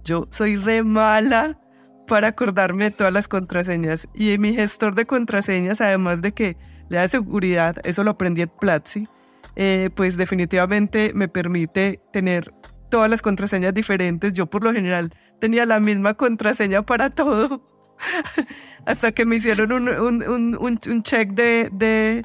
Yo 0.04 0.26
soy 0.30 0.56
re 0.56 0.82
mala 0.82 1.60
para 2.07 2.29
acordarme 2.29 2.85
de 2.85 2.90
todas 2.90 3.12
las 3.12 3.29
contraseñas. 3.29 4.09
Y 4.14 4.37
mi 4.38 4.55
gestor 4.55 4.95
de 4.95 5.07
contraseñas, 5.07 5.81
además 5.81 6.23
de 6.23 6.33
que 6.33 6.57
le 6.88 6.99
da 6.99 7.09
seguridad, 7.09 7.77
eso 7.85 8.05
lo 8.05 8.12
aprendí 8.12 8.43
en 8.43 8.51
Platzi, 8.61 9.09
eh, 9.57 9.90
pues 9.95 10.17
definitivamente 10.17 11.12
me 11.14 11.29
permite 11.29 12.01
tener 12.12 12.53
todas 12.90 13.09
las 13.09 13.23
contraseñas 13.23 13.75
diferentes. 13.75 14.33
Yo 14.33 14.47
por 14.47 14.64
lo 14.64 14.73
general 14.73 15.12
tenía 15.40 15.67
la 15.67 15.81
misma 15.81 16.14
contraseña 16.14 16.83
para 16.83 17.11
todo. 17.11 17.62
Hasta 18.87 19.12
que 19.12 19.25
me 19.25 19.37
hicieron 19.37 19.73
un, 19.73 19.88
un, 19.88 20.57
un, 20.59 21.03
check 21.03 21.31
de, 21.31 21.71
de, 21.73 22.25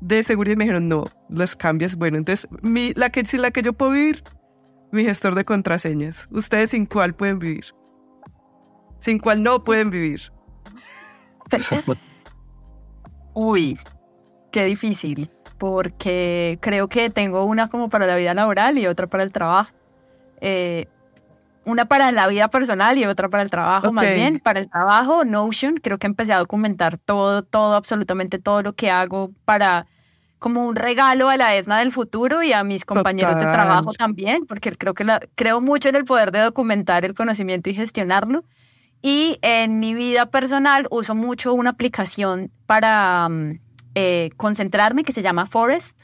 de, 0.00 0.22
seguridad 0.22 0.54
y 0.54 0.56
me 0.56 0.64
dijeron, 0.64 0.88
no, 0.88 1.06
las 1.30 1.56
cambias. 1.56 1.96
Bueno, 1.96 2.18
entonces 2.18 2.48
mi, 2.62 2.92
la 2.94 3.10
que, 3.10 3.24
sin 3.24 3.42
la 3.42 3.50
que 3.50 3.62
yo 3.62 3.72
puedo 3.72 3.92
vivir, 3.92 4.22
mi 4.92 5.04
gestor 5.04 5.34
de 5.34 5.44
contraseñas. 5.44 6.28
¿Ustedes 6.30 6.70
sin 6.70 6.86
cuál 6.86 7.14
pueden 7.14 7.38
vivir? 7.38 7.64
Sin 8.98 9.18
cual 9.18 9.42
no 9.42 9.64
pueden 9.64 9.90
vivir. 9.90 10.20
Uy, 13.34 13.78
qué 14.50 14.64
difícil, 14.64 15.30
porque 15.58 16.58
creo 16.60 16.88
que 16.88 17.10
tengo 17.10 17.44
una 17.44 17.68
como 17.68 17.88
para 17.88 18.06
la 18.06 18.16
vida 18.16 18.34
laboral 18.34 18.78
y 18.78 18.86
otra 18.86 19.06
para 19.06 19.22
el 19.22 19.32
trabajo. 19.32 19.70
Eh, 20.40 20.88
una 21.66 21.84
para 21.86 22.12
la 22.12 22.28
vida 22.28 22.48
personal 22.48 22.96
y 22.96 23.04
otra 23.04 23.28
para 23.28 23.42
el 23.42 23.50
trabajo, 23.50 23.92
más 23.92 24.06
bien. 24.14 24.38
Para 24.38 24.60
el 24.60 24.70
trabajo, 24.70 25.24
Notion, 25.24 25.78
creo 25.82 25.98
que 25.98 26.06
empecé 26.06 26.32
a 26.32 26.38
documentar 26.38 26.96
todo, 26.96 27.42
todo, 27.42 27.74
absolutamente 27.74 28.38
todo 28.38 28.62
lo 28.62 28.72
que 28.74 28.90
hago 28.90 29.32
para 29.44 29.86
como 30.38 30.64
un 30.66 30.76
regalo 30.76 31.28
a 31.28 31.36
la 31.36 31.56
ESNA 31.56 31.78
del 31.78 31.90
futuro 31.90 32.42
y 32.42 32.52
a 32.52 32.62
mis 32.62 32.84
compañeros 32.84 33.36
de 33.36 33.42
trabajo 33.42 33.92
también, 33.92 34.46
porque 34.46 34.70
creo 34.72 34.94
que 34.94 35.02
la, 35.02 35.20
creo 35.34 35.60
mucho 35.60 35.88
en 35.88 35.96
el 35.96 36.04
poder 36.04 36.30
de 36.30 36.40
documentar 36.40 37.04
el 37.04 37.14
conocimiento 37.14 37.68
y 37.70 37.74
gestionarlo. 37.74 38.44
Y 39.08 39.38
en 39.42 39.78
mi 39.78 39.94
vida 39.94 40.26
personal 40.26 40.88
uso 40.90 41.14
mucho 41.14 41.54
una 41.54 41.70
aplicación 41.70 42.50
para 42.66 43.28
mm, 43.28 43.60
eh, 43.94 44.30
concentrarme 44.36 45.04
que 45.04 45.12
se 45.12 45.22
llama 45.22 45.46
Forest, 45.46 46.02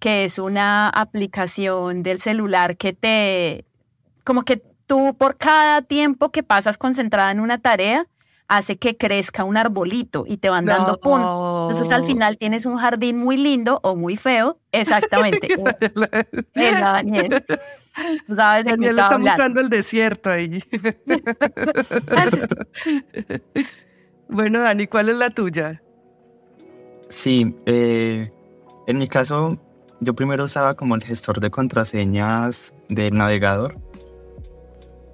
que 0.00 0.24
es 0.24 0.36
una 0.36 0.88
aplicación 0.88 2.02
del 2.02 2.18
celular 2.18 2.76
que 2.76 2.92
te, 2.92 3.66
como 4.24 4.42
que 4.42 4.60
tú 4.88 5.14
por 5.16 5.36
cada 5.36 5.82
tiempo 5.82 6.32
que 6.32 6.42
pasas 6.42 6.76
concentrada 6.76 7.30
en 7.30 7.38
una 7.38 7.58
tarea, 7.58 8.08
hace 8.50 8.78
que 8.78 8.96
crezca 8.96 9.44
un 9.44 9.56
arbolito 9.56 10.24
y 10.26 10.38
te 10.38 10.50
van 10.50 10.64
dando 10.64 10.98
puntos. 10.98 11.70
Entonces 11.70 11.96
al 11.96 12.04
final 12.04 12.36
tienes 12.36 12.66
un 12.66 12.78
jardín 12.78 13.16
muy 13.16 13.36
lindo 13.36 13.78
o 13.84 13.94
muy 13.94 14.16
feo. 14.16 14.58
Exactamente. 14.72 15.48
Daniel. 16.54 17.44
¿Sabes 18.34 18.64
Daniel 18.64 18.98
está 18.98 19.18
mostrando 19.18 19.60
el 19.60 19.68
desierto 19.68 20.30
ahí. 20.30 20.64
bueno, 24.28 24.60
Dani, 24.60 24.88
¿cuál 24.88 25.10
es 25.10 25.16
la 25.16 25.30
tuya? 25.30 25.80
Sí, 27.08 27.54
eh, 27.66 28.32
en 28.88 28.98
mi 28.98 29.06
caso, 29.06 29.60
yo 30.00 30.14
primero 30.14 30.42
usaba 30.42 30.74
como 30.74 30.96
el 30.96 31.04
gestor 31.04 31.38
de 31.38 31.50
contraseñas 31.50 32.74
del 32.88 33.16
navegador, 33.16 33.78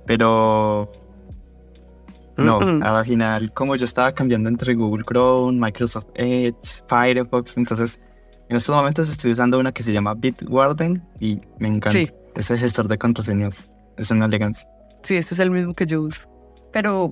pero 0.07 0.91
no, 2.37 2.59
al 2.59 3.05
final, 3.05 3.53
como 3.53 3.77
yo 3.77 3.85
estaba 3.85 4.13
cambiando 4.13 4.49
entre 4.49 4.75
Google 4.75 5.05
Chrome, 5.05 5.59
Microsoft 5.59 6.07
Edge, 6.15 6.83
Firefox, 6.89 7.57
entonces 7.57 7.99
en 8.49 8.57
estos 8.57 8.75
momentos 8.75 9.09
estoy 9.11 9.33
usando 9.33 9.59
una 9.59 9.73
que 9.73 9.83
se 9.83 9.93
llama 9.93 10.15
Bitwarden 10.15 11.03
y 11.19 11.41
me 11.59 11.69
encanta. 11.69 11.91
Sí. 11.91 12.11
Ese 12.35 12.57
gestor 12.57 12.87
de 12.87 12.99
contraseñas. 12.99 13.71
Es 13.97 14.11
una 14.11 14.27
elegancia. 14.27 14.69
Sí, 15.03 15.17
ese 15.17 15.35
es 15.35 15.41
el 15.41 15.51
mismo 15.51 15.75
que 15.75 15.87
yo 15.87 16.03
uso. 16.03 16.29
Pero, 16.73 17.11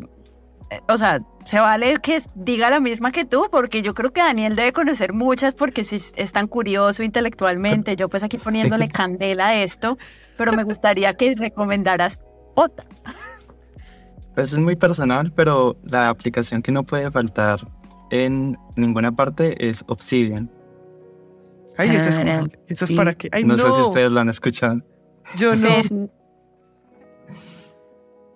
eh, 0.70 0.80
o 0.88 0.98
sea, 0.98 1.20
se 1.44 1.58
vale 1.58 1.96
que 2.02 2.22
diga 2.34 2.70
la 2.70 2.78
misma 2.78 3.10
que 3.10 3.24
tú, 3.24 3.48
porque 3.50 3.82
yo 3.82 3.94
creo 3.94 4.12
que 4.12 4.20
Daniel 4.20 4.54
debe 4.54 4.72
conocer 4.72 5.12
muchas 5.12 5.54
porque 5.54 5.82
si 5.82 5.96
es 5.96 6.32
tan 6.32 6.46
curioso 6.46 7.02
intelectualmente. 7.02 7.96
Yo 7.96 8.08
pues 8.08 8.22
aquí 8.22 8.38
poniéndole 8.38 8.88
candela 8.88 9.48
a 9.48 9.62
esto, 9.62 9.98
pero 10.36 10.52
me 10.52 10.62
gustaría 10.62 11.14
que 11.14 11.34
recomendaras 11.34 12.20
otra. 12.54 12.86
Pues 14.34 14.52
es 14.52 14.58
muy 14.58 14.76
personal, 14.76 15.32
pero 15.32 15.76
la 15.84 16.08
aplicación 16.08 16.62
que 16.62 16.72
no 16.72 16.84
puede 16.84 17.10
faltar 17.10 17.60
en 18.10 18.58
ninguna 18.76 19.12
parte 19.12 19.54
es 19.66 19.84
Obsidian. 19.86 20.50
Ay, 21.76 21.90
eso 21.90 22.08
es, 22.08 22.20
eso 22.68 22.84
es 22.84 22.92
para 22.92 23.14
qué. 23.14 23.28
no, 23.44 23.56
sé 23.56 23.72
si 23.72 23.80
ustedes 23.80 24.10
lo 24.10 24.20
han 24.20 24.28
escuchado. 24.28 24.80
Yo 25.36 25.54
no. 25.56 26.08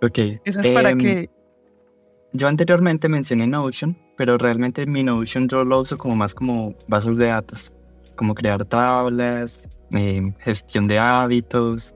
Ok. 0.03 0.19
¿Eso 0.45 0.61
es 0.61 0.71
para 0.71 0.91
em, 0.91 0.99
qué? 0.99 1.31
Yo 2.33 2.47
anteriormente 2.47 3.09
mencioné 3.09 3.47
Notion, 3.47 3.97
pero 4.17 4.39
realmente 4.39 4.87
mi 4.87 5.03
Notion 5.03 5.49
yo 5.49 5.65
lo 5.65 5.81
uso 5.81 5.97
como 5.99 6.15
más 6.15 6.35
como 6.35 6.75
bases 6.87 7.17
de 7.17 7.27
datos, 7.27 7.73
como 8.17 8.35
crear 8.35 8.65
tablas, 8.65 9.69
em, 9.91 10.35
gestión 10.39 10.87
de 10.87 10.99
hábitos, 10.99 11.95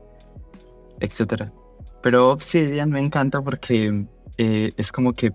etcétera. 1.00 1.52
Pero 2.02 2.30
Obsidian 2.30 2.90
me 2.90 3.00
encanta 3.00 3.40
porque 3.40 4.06
eh, 4.38 4.72
es 4.76 4.90
como 4.90 5.12
que 5.12 5.32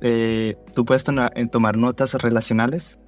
eh, 0.00 0.56
tú 0.74 0.84
puedes 0.84 1.04
eh, 1.08 1.46
tomar 1.50 1.76
notas 1.76 2.14
relacionales 2.14 2.98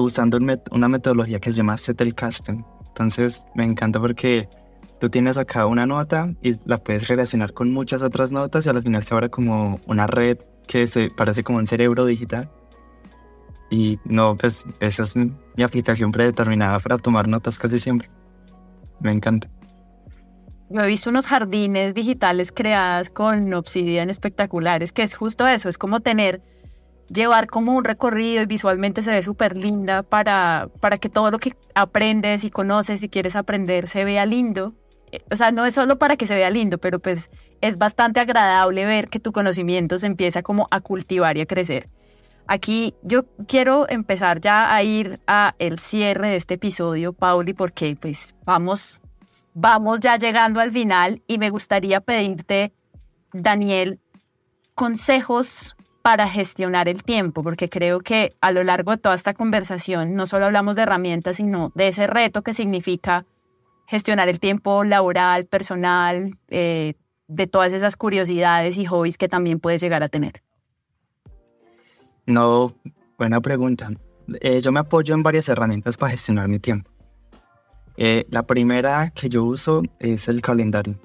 usando 0.00 0.38
una 0.70 0.88
metodología 0.88 1.38
que 1.38 1.50
se 1.50 1.58
llama 1.58 1.76
Zettelkasten. 1.76 2.64
Entonces 2.86 3.44
me 3.54 3.64
encanta 3.64 4.00
porque 4.00 4.48
tú 4.98 5.10
tienes 5.10 5.36
acá 5.36 5.66
una 5.66 5.84
nota 5.84 6.32
y 6.40 6.56
la 6.64 6.78
puedes 6.78 7.08
relacionar 7.08 7.52
con 7.52 7.70
muchas 7.70 8.02
otras 8.02 8.32
notas 8.32 8.64
y 8.64 8.70
al 8.70 8.80
final 8.80 9.04
se 9.04 9.12
abre 9.12 9.28
como 9.28 9.80
una 9.86 10.06
red 10.06 10.38
que 10.66 10.86
se 10.86 11.10
parece 11.10 11.44
como 11.44 11.58
un 11.58 11.66
cerebro 11.66 12.06
digital. 12.06 12.50
Y 13.68 13.98
no, 14.04 14.34
pues 14.36 14.64
esa 14.80 15.02
es 15.02 15.14
mi 15.14 15.62
aplicación 15.62 16.10
predeterminada 16.10 16.78
para 16.78 16.96
tomar 16.96 17.28
notas 17.28 17.58
casi 17.58 17.78
siempre. 17.78 18.10
Me 19.00 19.12
encanta. 19.12 19.50
Yo 20.72 20.80
he 20.80 20.86
visto 20.86 21.10
unos 21.10 21.26
jardines 21.26 21.92
digitales 21.92 22.50
creadas 22.50 23.10
con 23.10 23.52
Obsidian 23.52 24.08
espectaculares, 24.08 24.90
que 24.90 25.02
es 25.02 25.14
justo 25.14 25.46
eso, 25.46 25.68
es 25.68 25.76
como 25.76 26.00
tener, 26.00 26.40
llevar 27.10 27.46
como 27.46 27.76
un 27.76 27.84
recorrido 27.84 28.42
y 28.42 28.46
visualmente 28.46 29.02
se 29.02 29.10
ve 29.10 29.22
súper 29.22 29.54
linda 29.54 30.02
para, 30.02 30.70
para 30.80 30.96
que 30.96 31.10
todo 31.10 31.30
lo 31.30 31.38
que 31.38 31.54
aprendes 31.74 32.42
y 32.44 32.50
conoces 32.50 33.02
y 33.02 33.10
quieres 33.10 33.36
aprender 33.36 33.86
se 33.86 34.06
vea 34.06 34.24
lindo. 34.24 34.72
Eh, 35.10 35.20
o 35.30 35.36
sea, 35.36 35.52
no 35.52 35.66
es 35.66 35.74
solo 35.74 35.98
para 35.98 36.16
que 36.16 36.26
se 36.26 36.36
vea 36.36 36.48
lindo, 36.48 36.78
pero 36.78 37.00
pues 37.00 37.30
es 37.60 37.76
bastante 37.76 38.20
agradable 38.20 38.86
ver 38.86 39.10
que 39.10 39.20
tu 39.20 39.30
conocimiento 39.30 39.98
se 39.98 40.06
empieza 40.06 40.42
como 40.42 40.68
a 40.70 40.80
cultivar 40.80 41.36
y 41.36 41.42
a 41.42 41.46
crecer. 41.46 41.90
Aquí 42.46 42.94
yo 43.02 43.26
quiero 43.46 43.86
empezar 43.90 44.40
ya 44.40 44.74
a 44.74 44.82
ir 44.82 45.20
a 45.26 45.54
el 45.58 45.78
cierre 45.78 46.30
de 46.30 46.36
este 46.36 46.54
episodio, 46.54 47.12
Pauli, 47.12 47.52
porque 47.52 47.94
pues 48.00 48.34
vamos 48.46 49.01
vamos 49.54 50.00
ya 50.00 50.16
llegando 50.16 50.60
al 50.60 50.70
final 50.70 51.22
y 51.26 51.38
me 51.38 51.50
gustaría 51.50 52.00
pedirte, 52.00 52.72
Daniel, 53.32 54.00
consejos 54.74 55.76
para 56.02 56.28
gestionar 56.28 56.88
el 56.88 57.04
tiempo, 57.04 57.42
porque 57.42 57.68
creo 57.68 58.00
que 58.00 58.34
a 58.40 58.50
lo 58.50 58.64
largo 58.64 58.90
de 58.90 58.98
toda 58.98 59.14
esta 59.14 59.34
conversación 59.34 60.14
no 60.14 60.26
solo 60.26 60.46
hablamos 60.46 60.74
de 60.76 60.82
herramientas, 60.82 61.36
sino 61.36 61.70
de 61.74 61.88
ese 61.88 62.06
reto 62.06 62.42
que 62.42 62.54
significa 62.54 63.24
gestionar 63.86 64.28
el 64.28 64.40
tiempo 64.40 64.84
laboral, 64.84 65.46
personal, 65.46 66.36
eh, 66.48 66.94
de 67.28 67.46
todas 67.46 67.72
esas 67.72 67.96
curiosidades 67.96 68.76
y 68.76 68.84
hobbies 68.84 69.16
que 69.16 69.28
también 69.28 69.60
puedes 69.60 69.80
llegar 69.80 70.02
a 70.02 70.08
tener. 70.08 70.42
No, 72.26 72.74
buena 73.16 73.40
pregunta. 73.40 73.90
Eh, 74.40 74.60
yo 74.60 74.72
me 74.72 74.80
apoyo 74.80 75.14
en 75.14 75.22
varias 75.22 75.48
herramientas 75.48 75.96
para 75.96 76.10
gestionar 76.10 76.48
mi 76.48 76.58
tiempo. 76.58 76.91
Eh, 77.96 78.24
la 78.30 78.42
primera 78.44 79.10
que 79.10 79.28
yo 79.28 79.44
uso 79.44 79.82
es 79.98 80.28
el 80.28 80.40
calendario. 80.40 80.98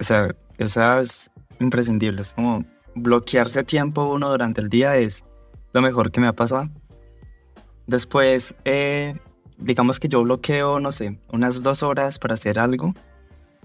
O 0.00 0.04
sea, 0.04 0.34
esa 0.58 1.00
es 1.00 1.30
imprescindible. 1.60 2.22
Es 2.22 2.34
como 2.34 2.64
bloquearse 2.94 3.64
tiempo 3.64 4.12
uno 4.12 4.30
durante 4.30 4.60
el 4.60 4.68
día 4.68 4.96
es 4.96 5.24
lo 5.72 5.80
mejor 5.80 6.10
que 6.10 6.20
me 6.20 6.26
ha 6.26 6.32
pasado. 6.32 6.68
Después, 7.86 8.54
eh, 8.64 9.14
digamos 9.58 9.98
que 9.98 10.08
yo 10.08 10.22
bloqueo, 10.22 10.80
no 10.80 10.92
sé, 10.92 11.18
unas 11.32 11.62
dos 11.62 11.82
horas 11.82 12.18
para 12.18 12.34
hacer 12.34 12.58
algo. 12.58 12.94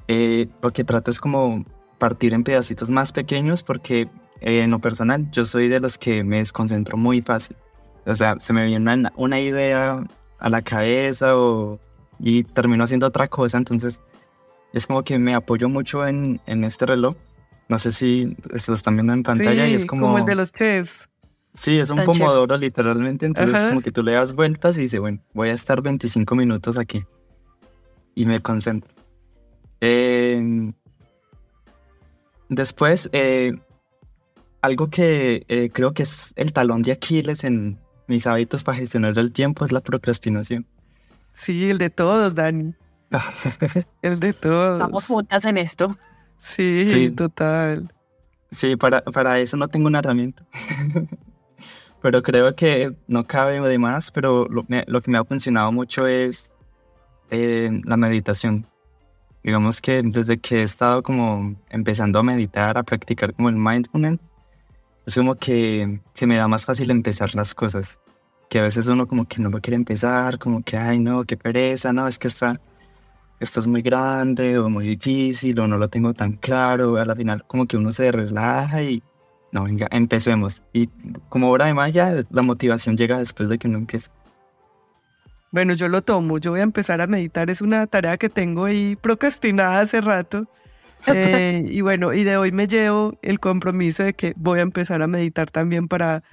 Eh, 0.08 0.48
lo 0.62 0.72
que 0.72 0.84
trato 0.84 1.12
es 1.12 1.20
como 1.20 1.66
partir 1.98 2.34
en 2.34 2.44
pedacitos 2.44 2.90
más 2.90 3.12
pequeños 3.12 3.64
porque 3.64 4.08
eh, 4.42 4.62
en 4.62 4.72
lo 4.72 4.80
personal 4.80 5.30
yo 5.32 5.44
soy 5.44 5.68
de 5.68 5.80
los 5.80 5.98
que 5.98 6.24
me 6.24 6.38
desconcentro 6.38 6.98
muy 6.98 7.22
fácil. 7.22 7.58
O 8.06 8.16
sea, 8.16 8.36
se 8.40 8.54
me 8.54 8.66
viene 8.66 8.94
una, 8.94 9.12
una 9.16 9.40
idea 9.40 10.04
a 10.40 10.50
la 10.50 10.62
cabeza 10.62 11.38
o, 11.38 11.80
y 12.20 12.44
termino 12.44 12.84
haciendo 12.84 13.08
otra 13.08 13.28
cosa, 13.28 13.58
entonces 13.58 14.02
es 14.74 14.88
como 14.88 15.04
que 15.04 15.20
me 15.20 15.34
apoyo 15.34 15.70
mucho 15.70 16.06
en, 16.06 16.40
en 16.46 16.64
este 16.64 16.86
reloj. 16.86 17.16
No 17.70 17.80
sé 17.80 17.92
si 17.92 18.38
lo 18.68 18.74
están 18.74 18.96
viendo 18.96 19.14
en 19.14 19.24
pantalla 19.24 19.68
y 19.68 19.74
es 19.74 19.86
como... 19.86 20.08
como 20.08 20.20
el 20.20 20.26
de 20.26 20.36
los 20.36 20.52
chefs. 20.52 21.10
Sí, 21.54 21.80
es 21.80 21.90
un 21.90 22.04
pomodoro 22.04 22.56
literalmente, 22.56 23.26
entonces 23.26 23.66
como 23.66 23.82
que 23.82 23.92
tú 23.92 24.04
le 24.04 24.12
das 24.12 24.34
vueltas 24.34 24.78
y 24.78 24.82
dices, 24.82 25.00
bueno, 25.00 25.20
voy 25.34 25.50
a 25.50 25.54
estar 25.54 25.82
25 25.82 26.36
minutos 26.36 26.78
aquí 26.78 27.04
y 28.14 28.26
me 28.26 28.40
concentro. 28.42 28.94
Eh, 29.82 30.72
después, 32.50 33.10
eh, 33.12 33.54
algo 34.62 34.90
que 34.90 35.46
eh, 35.48 35.70
creo 35.74 35.94
que 35.94 36.04
es 36.04 36.34
el 36.36 36.54
talón 36.54 36.84
de 36.84 36.92
Aquiles 36.92 37.44
en 37.44 37.80
mis 38.08 38.28
hábitos 38.28 38.64
para 38.64 38.78
gestionar 38.78 39.18
el 39.18 39.32
tiempo 39.32 39.66
es 39.66 39.72
la 39.72 39.82
procrastinación. 39.82 40.66
Sí, 41.38 41.70
el 41.70 41.78
de 41.78 41.92
todos, 41.92 42.34
Dani. 42.34 42.74
el 44.02 44.20
de 44.20 44.34
todos. 44.34 44.82
Estamos 44.82 45.06
juntas 45.06 45.46
en 45.46 45.60
esto. 45.60 45.96
Sí, 46.40 46.90
sí. 46.92 47.12
total. 47.12 47.94
Sí, 48.50 48.76
para, 48.76 49.02
para 49.02 49.38
eso 49.38 49.56
no 49.56 49.68
tengo 49.68 49.86
una 49.86 50.00
herramienta. 50.00 50.44
pero 52.02 52.24
creo 52.24 52.56
que 52.56 52.92
no 53.08 53.28
cabe 53.28 53.62
de 53.62 53.78
más, 53.78 54.10
pero 54.10 54.48
lo, 54.50 54.66
lo 54.88 55.02
que 55.02 55.12
me 55.12 55.20
ha 55.20 55.24
funcionado 55.24 55.72
mucho 55.72 56.08
es 56.08 56.54
eh, 57.30 57.82
la 57.84 57.98
meditación. 57.98 58.66
Digamos 59.44 59.80
que 59.80 60.02
desde 60.02 60.40
que 60.40 60.62
he 60.62 60.64
estado 60.64 61.04
como 61.04 61.56
empezando 61.70 62.18
a 62.18 62.24
meditar, 62.24 62.80
a 62.80 62.84
practicar 62.84 63.36
como 63.36 63.50
el 63.50 63.58
mindfulness, 63.58 64.18
es 65.06 65.14
como 65.14 65.36
que 65.36 66.02
se 66.16 66.26
me 66.26 66.38
da 66.38 66.48
más 66.48 66.66
fácil 66.66 66.90
empezar 66.90 67.36
las 67.36 67.54
cosas. 67.54 68.00
Que 68.50 68.60
a 68.60 68.64
veces 68.64 68.88
uno 68.88 69.08
como 69.08 69.26
que 69.26 69.42
no 69.42 69.50
lo 69.50 69.60
quiere 69.60 69.76
empezar, 69.76 70.40
como 70.40 70.64
que, 70.64 70.78
ay 70.78 71.00
no, 71.00 71.24
qué 71.26 71.36
pereza, 71.38 71.92
no, 71.92 72.08
es 72.08 72.18
que 72.18 72.30
está, 72.30 72.60
esto 73.40 73.60
es 73.60 73.68
muy 73.68 73.82
grande 73.82 74.58
o 74.58 74.70
muy 74.70 74.88
difícil 74.88 75.60
o 75.60 75.68
no 75.68 75.78
lo 75.78 75.90
tengo 75.90 76.14
tan 76.14 76.34
claro. 76.34 76.98
A 76.98 77.06
la 77.06 77.16
final 77.16 77.44
como 77.46 77.66
que 77.66 77.78
uno 77.78 77.92
se 77.92 78.12
relaja 78.12 78.82
y 78.82 79.04
no, 79.52 79.64
venga, 79.64 79.88
empecemos. 79.92 80.64
Y 80.74 80.88
como 81.30 81.52
obra 81.52 81.66
de 81.66 81.74
magia, 81.74 82.24
la 82.30 82.42
motivación 82.42 82.98
llega 82.98 83.18
después 83.18 83.50
de 83.50 83.58
que 83.58 83.68
uno 83.68 83.78
empiece. 83.78 84.10
Bueno, 85.52 85.74
yo 85.74 85.88
lo 85.88 86.02
tomo, 86.02 86.40
yo 86.40 86.52
voy 86.52 86.60
a 86.60 86.64
empezar 86.64 87.00
a 87.02 87.08
meditar, 87.08 87.50
es 87.50 87.62
una 87.62 87.88
tarea 87.88 88.18
que 88.18 88.30
tengo 88.30 88.66
ahí 88.66 88.96
procrastinada 88.96 89.82
hace 89.82 90.02
rato. 90.02 90.48
Eh, 91.06 91.64
y 91.70 91.82
bueno, 91.82 92.12
y 92.12 92.24
de 92.24 92.38
hoy 92.38 92.52
me 92.52 92.68
llevo 92.68 93.18
el 93.22 93.40
compromiso 93.40 94.04
de 94.04 94.14
que 94.14 94.34
voy 94.36 94.60
a 94.60 94.64
empezar 94.64 95.04
a 95.04 95.08
meditar 95.08 95.50
también 95.52 95.88
para 95.88 96.24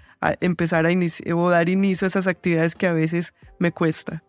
empezar 0.41 0.87
a 0.87 0.93
iniciar 0.93 1.35
o 1.35 1.51
dar 1.51 1.69
inicio 1.69 2.07
a 2.07 2.09
esas 2.09 2.27
actividades 2.27 2.75
que 2.75 2.87
a 2.87 2.93
veces 2.93 3.35
me 3.59 3.73
cuesta. 3.73 4.23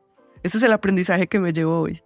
Ese 0.44 0.58
es 0.58 0.64
el 0.64 0.74
aprendizaje 0.74 1.28
que 1.28 1.40
me 1.40 1.54
llevo 1.54 1.80
hoy. 1.80 2.02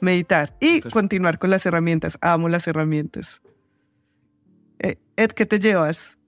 Meditar 0.00 0.54
y 0.60 0.80
continuar 0.82 1.38
con 1.38 1.50
las 1.50 1.64
herramientas. 1.66 2.18
Amo 2.20 2.48
las 2.48 2.66
herramientas. 2.68 3.40
Eh, 4.78 4.96
Ed, 5.16 5.30
¿qué 5.32 5.46
te 5.46 5.58
llevas? 5.58 6.18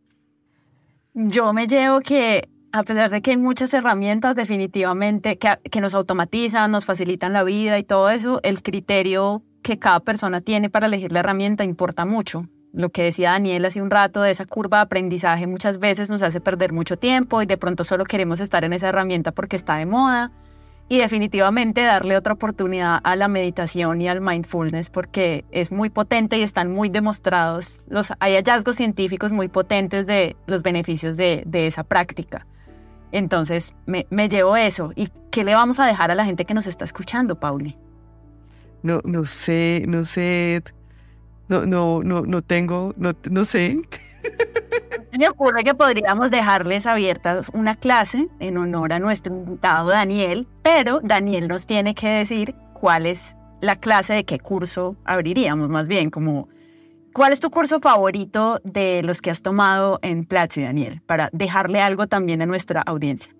Yo 1.14 1.52
me 1.52 1.66
llevo 1.66 2.00
que 2.00 2.48
a 2.72 2.82
pesar 2.82 3.10
de 3.10 3.20
que 3.20 3.32
hay 3.32 3.36
muchas 3.36 3.74
herramientas 3.74 4.36
definitivamente 4.36 5.38
que, 5.38 5.58
que, 5.70 5.80
nos 5.80 5.94
automatizan, 5.94 6.70
nos 6.70 6.84
facilitan 6.84 7.32
la 7.32 7.42
vida 7.42 7.78
y 7.78 7.84
todo 7.84 8.10
eso, 8.10 8.40
el 8.42 8.62
criterio 8.62 9.42
que 9.62 9.78
cada 9.78 10.00
persona 10.00 10.40
tiene 10.40 10.70
para 10.70 10.86
elegir 10.86 11.12
la 11.12 11.20
herramienta 11.20 11.64
importa 11.64 12.04
mucho. 12.04 12.48
Lo 12.72 12.90
que 12.90 13.02
decía 13.02 13.32
Daniel 13.32 13.64
hace 13.64 13.82
un 13.82 13.90
rato 13.90 14.22
de 14.22 14.30
esa 14.30 14.46
curva 14.46 14.78
de 14.78 14.82
aprendizaje 14.82 15.46
muchas 15.46 15.78
veces 15.78 16.08
nos 16.08 16.22
hace 16.22 16.40
perder 16.40 16.72
mucho 16.72 16.96
tiempo 16.96 17.42
y 17.42 17.46
de 17.46 17.56
pronto 17.56 17.82
solo 17.82 18.04
queremos 18.04 18.38
estar 18.38 18.64
en 18.64 18.72
esa 18.72 18.88
herramienta 18.88 19.32
porque 19.32 19.56
está 19.56 19.76
de 19.76 19.86
moda. 19.86 20.30
Y 20.88 20.98
definitivamente 20.98 21.84
darle 21.84 22.16
otra 22.16 22.34
oportunidad 22.34 22.98
a 23.04 23.14
la 23.14 23.28
meditación 23.28 24.02
y 24.02 24.08
al 24.08 24.20
mindfulness 24.20 24.90
porque 24.90 25.44
es 25.52 25.70
muy 25.70 25.88
potente 25.88 26.36
y 26.36 26.42
están 26.42 26.72
muy 26.72 26.88
demostrados. 26.88 27.82
Los, 27.88 28.12
hay 28.18 28.34
hallazgos 28.34 28.74
científicos 28.74 29.30
muy 29.30 29.46
potentes 29.46 30.04
de 30.04 30.34
los 30.48 30.64
beneficios 30.64 31.16
de, 31.16 31.44
de 31.46 31.68
esa 31.68 31.84
práctica. 31.84 32.44
Entonces 33.12 33.74
me, 33.86 34.06
me, 34.10 34.28
llevo 34.28 34.56
eso. 34.56 34.92
¿Y 34.96 35.10
qué 35.30 35.44
le 35.44 35.54
vamos 35.54 35.78
a 35.78 35.86
dejar 35.86 36.10
a 36.10 36.16
la 36.16 36.24
gente 36.24 36.44
que 36.44 36.54
nos 36.54 36.66
está 36.66 36.84
escuchando, 36.84 37.38
Pauli? 37.38 37.76
No, 38.82 39.00
no 39.04 39.26
sé, 39.26 39.84
no 39.86 40.02
sé. 40.02 40.62
No, 41.50 41.66
no, 41.66 42.02
no, 42.02 42.22
no 42.22 42.42
tengo, 42.42 42.94
no, 42.96 43.12
no 43.28 43.44
sé. 43.44 43.76
Me 45.18 45.28
ocurre 45.28 45.64
que 45.64 45.74
podríamos 45.74 46.30
dejarles 46.30 46.86
abierta 46.86 47.42
una 47.52 47.74
clase 47.74 48.28
en 48.38 48.56
honor 48.56 48.92
a 48.92 49.00
nuestro 49.00 49.34
invitado 49.34 49.90
Daniel, 49.90 50.46
pero 50.62 51.00
Daniel 51.02 51.48
nos 51.48 51.66
tiene 51.66 51.94
que 51.96 52.08
decir 52.08 52.54
cuál 52.72 53.04
es 53.04 53.36
la 53.60 53.76
clase 53.76 54.14
de 54.14 54.24
qué 54.24 54.38
curso 54.38 54.96
abriríamos, 55.04 55.68
más 55.68 55.88
bien, 55.88 56.10
como 56.10 56.48
¿Cuál 57.12 57.32
es 57.32 57.40
tu 57.40 57.50
curso 57.50 57.80
favorito 57.80 58.60
de 58.62 59.02
los 59.02 59.20
que 59.20 59.30
has 59.30 59.42
tomado 59.42 59.98
en 60.02 60.24
Platzi, 60.24 60.62
Daniel? 60.62 61.02
Para 61.06 61.28
dejarle 61.32 61.80
algo 61.80 62.06
también 62.06 62.40
a 62.40 62.46
nuestra 62.46 62.82
audiencia. 62.82 63.34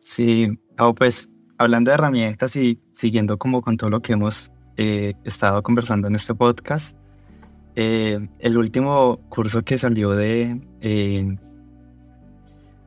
Sí, 0.00 0.48
pues 0.96 1.28
hablando 1.56 1.90
de 1.90 1.94
herramientas 1.94 2.56
y 2.56 2.80
siguiendo 2.92 3.38
como 3.38 3.62
con 3.62 3.76
todo 3.76 3.90
lo 3.90 4.00
que 4.00 4.14
hemos 4.14 4.50
eh, 4.76 5.14
estado 5.24 5.62
conversando 5.62 6.08
en 6.08 6.14
este 6.14 6.34
podcast, 6.34 6.96
eh, 7.74 8.26
el 8.38 8.58
último 8.58 9.20
curso 9.28 9.62
que 9.62 9.78
salió 9.78 10.10
de, 10.10 10.60
eh, 10.80 11.36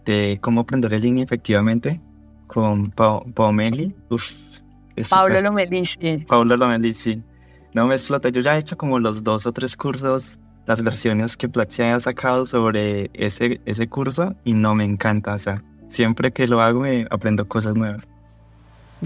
de 0.05 0.39
cómo 0.41 0.61
aprender 0.61 0.93
el 0.93 1.01
línea 1.01 1.23
efectivamente 1.23 2.01
con 2.47 2.89
pa 2.91 3.21
Paomeli. 3.33 3.95
Pablo 5.09 5.41
Lomelí. 5.41 6.25
Pablo 6.27 6.57
Lomelí, 6.57 6.93
sí 6.93 7.23
no 7.73 7.87
me 7.87 7.95
explota. 7.95 8.29
Yo 8.29 8.41
ya 8.41 8.55
he 8.55 8.59
hecho 8.59 8.77
como 8.77 8.99
los 8.99 9.23
dos 9.23 9.45
o 9.45 9.51
tres 9.51 9.75
cursos, 9.77 10.39
las 10.65 10.83
versiones 10.83 11.37
que 11.37 11.49
Platzi 11.49 11.83
haya 11.83 11.99
sacado 11.99 12.45
sobre 12.45 13.09
ese, 13.13 13.61
ese 13.65 13.87
curso 13.87 14.35
y 14.43 14.53
no 14.53 14.75
me 14.75 14.85
encanta. 14.85 15.33
O 15.33 15.39
sea, 15.39 15.63
siempre 15.89 16.31
que 16.31 16.47
lo 16.47 16.61
hago 16.61 16.81
me 16.81 17.07
aprendo 17.09 17.47
cosas 17.47 17.75
nuevas. 17.75 18.07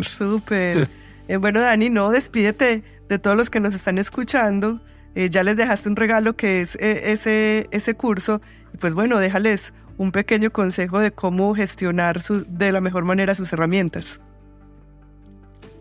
Súper. 0.02 0.90
Eh, 1.28 1.38
bueno, 1.38 1.60
Dani, 1.62 1.90
no, 1.90 2.10
despídete 2.10 2.84
de 3.08 3.20
todos 3.20 3.38
los 3.38 3.50
que 3.50 3.60
nos 3.60 3.74
están 3.74 3.98
escuchando. 3.98 4.82
Eh, 5.16 5.30
ya 5.30 5.44
les 5.44 5.56
dejaste 5.56 5.90
un 5.90 5.96
regalo 5.96 6.36
que 6.36 6.62
es 6.62 6.76
eh, 6.76 7.12
ese, 7.12 7.68
ese 7.72 7.94
curso. 7.96 8.42
Y 8.74 8.78
pues 8.78 8.94
bueno, 8.94 9.20
déjales 9.20 9.74
un 9.98 10.12
pequeño 10.12 10.52
consejo 10.52 11.00
de 11.00 11.12
cómo 11.12 11.54
gestionar 11.56 12.20
de 12.22 12.72
la 12.72 12.82
mejor 12.82 13.06
manera 13.06 13.36
sus 13.36 13.54
herramientas. 13.54 14.20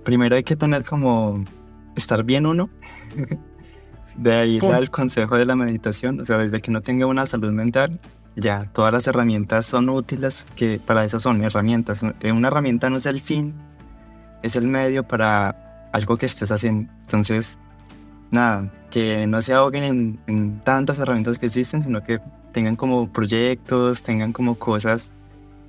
Primero 0.04 0.36
hay 0.36 0.44
que 0.44 0.56
tener 0.56 0.84
como 0.84 1.44
estar 1.96 2.24
bien 2.24 2.46
uno. 2.46 2.68
De 4.16 4.34
ahí 4.34 4.58
el 4.60 4.90
consejo 4.90 5.36
de 5.36 5.46
la 5.46 5.56
meditación, 5.56 6.20
o 6.20 6.24
sea, 6.24 6.36
desde 6.36 6.60
que 6.60 6.70
no 6.70 6.82
tenga 6.82 7.06
una 7.06 7.26
salud 7.26 7.50
mental, 7.50 7.98
ya 8.36 8.70
todas 8.72 8.92
las 8.92 9.06
herramientas 9.06 9.64
son 9.64 9.88
útiles, 9.88 10.46
que 10.54 10.78
para 10.84 11.04
eso 11.04 11.18
son 11.18 11.42
herramientas. 11.42 12.02
Una 12.02 12.48
herramienta 12.48 12.90
no 12.90 12.98
es 12.98 13.06
el 13.06 13.20
fin, 13.20 13.54
es 14.42 14.56
el 14.56 14.66
medio 14.66 15.02
para 15.06 15.90
algo 15.92 16.16
que 16.16 16.26
estés 16.26 16.50
haciendo. 16.50 16.92
Entonces, 17.02 17.58
nada, 18.30 18.70
que 18.90 19.26
no 19.26 19.40
se 19.42 19.54
ahoguen 19.54 20.18
en, 20.26 20.60
tantas 20.64 20.98
herramientas 20.98 21.38
que 21.38 21.46
existen, 21.46 21.84
sino 21.84 22.02
que 22.02 22.18
tengan 22.52 22.76
como 22.76 23.08
proyectos, 23.10 24.02
tengan 24.02 24.32
como 24.32 24.56
cosas 24.58 25.12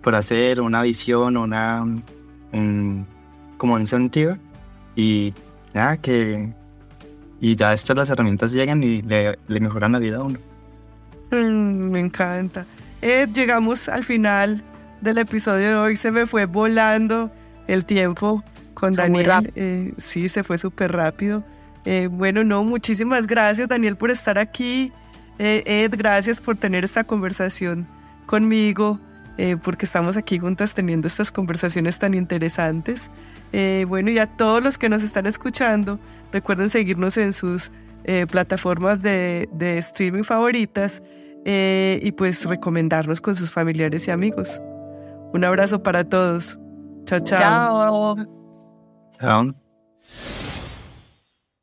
por 0.02 0.16
hacer, 0.16 0.60
una 0.60 0.82
visión, 0.82 1.38
una, 1.38 1.84
un, 2.52 3.06
como 3.58 3.76
un 3.76 3.88
sentido 3.88 4.38
y 4.96 5.34
ya 5.74 5.98
que 5.98 6.54
y 7.40 7.56
ya 7.56 7.74
estas 7.74 7.98
las 7.98 8.10
herramientas 8.10 8.54
llegan 8.54 8.82
y 8.84 9.02
le, 9.02 9.38
mejoran 9.48 9.92
la 9.92 10.00
vida 10.00 10.18
a 10.18 10.24
uno. 10.24 10.40
Me 11.32 12.00
encanta. 12.00 12.66
Eh, 13.02 13.28
llegamos 13.34 13.90
al 13.90 14.06
final 14.06 14.64
del 15.02 15.18
episodio 15.18 15.68
de 15.68 15.76
hoy. 15.76 15.96
Se 15.98 16.10
me 16.12 16.26
fue 16.26 16.46
volando 16.46 17.32
el 17.68 17.84
tiempo 17.84 18.42
con 18.84 18.94
Daniel. 18.94 19.52
Eh, 19.56 19.94
sí, 19.98 20.30
se 20.30 20.44
fue 20.44 20.58
súper 20.58 20.92
rápido. 20.92 21.44
Eh, 21.86 22.08
bueno, 22.12 22.44
no, 22.44 22.64
muchísimas 22.64 23.28
gracias 23.28 23.68
Daniel 23.68 23.98
por 23.98 24.12
estar 24.12 24.38
aquí. 24.38 24.92
Ed, 25.40 25.94
gracias 25.98 26.40
por 26.40 26.56
tener 26.56 26.84
esta 26.84 27.04
conversación 27.04 27.88
conmigo, 28.26 29.00
porque 29.64 29.86
estamos 29.86 30.16
aquí 30.16 30.38
juntas 30.38 30.74
teniendo 30.74 31.08
estas 31.08 31.32
conversaciones 31.32 31.98
tan 32.00 32.14
interesantes. 32.14 33.10
Eh, 33.54 33.86
bueno, 33.88 34.10
y 34.10 34.18
a 34.18 34.26
todos 34.26 34.62
los 34.62 34.78
que 34.78 34.90
nos 34.90 35.04
están 35.04 35.28
escuchando, 35.28 36.00
recuerden 36.32 36.70
seguirnos 36.72 37.18
en 37.18 37.34
sus 37.34 37.72
eh, 38.04 38.26
plataformas 38.30 39.02
de, 39.02 39.48
streaming 39.78 40.24
favoritas. 40.24 41.02
eh, 41.46 42.00
y 42.02 42.14
pues 42.14 42.46
recomendarnos 42.46 43.20
con 43.20 43.36
sus 43.36 43.52
familiares 43.52 44.08
y 44.08 44.12
amigos. 44.12 44.62
Un 45.34 45.44
abrazo 45.44 45.84
para 45.84 46.06
todos. 46.06 46.58
Chao, 47.06 47.20
chao. 47.20 48.16
Chao. 48.16 48.43
town. 49.24 49.56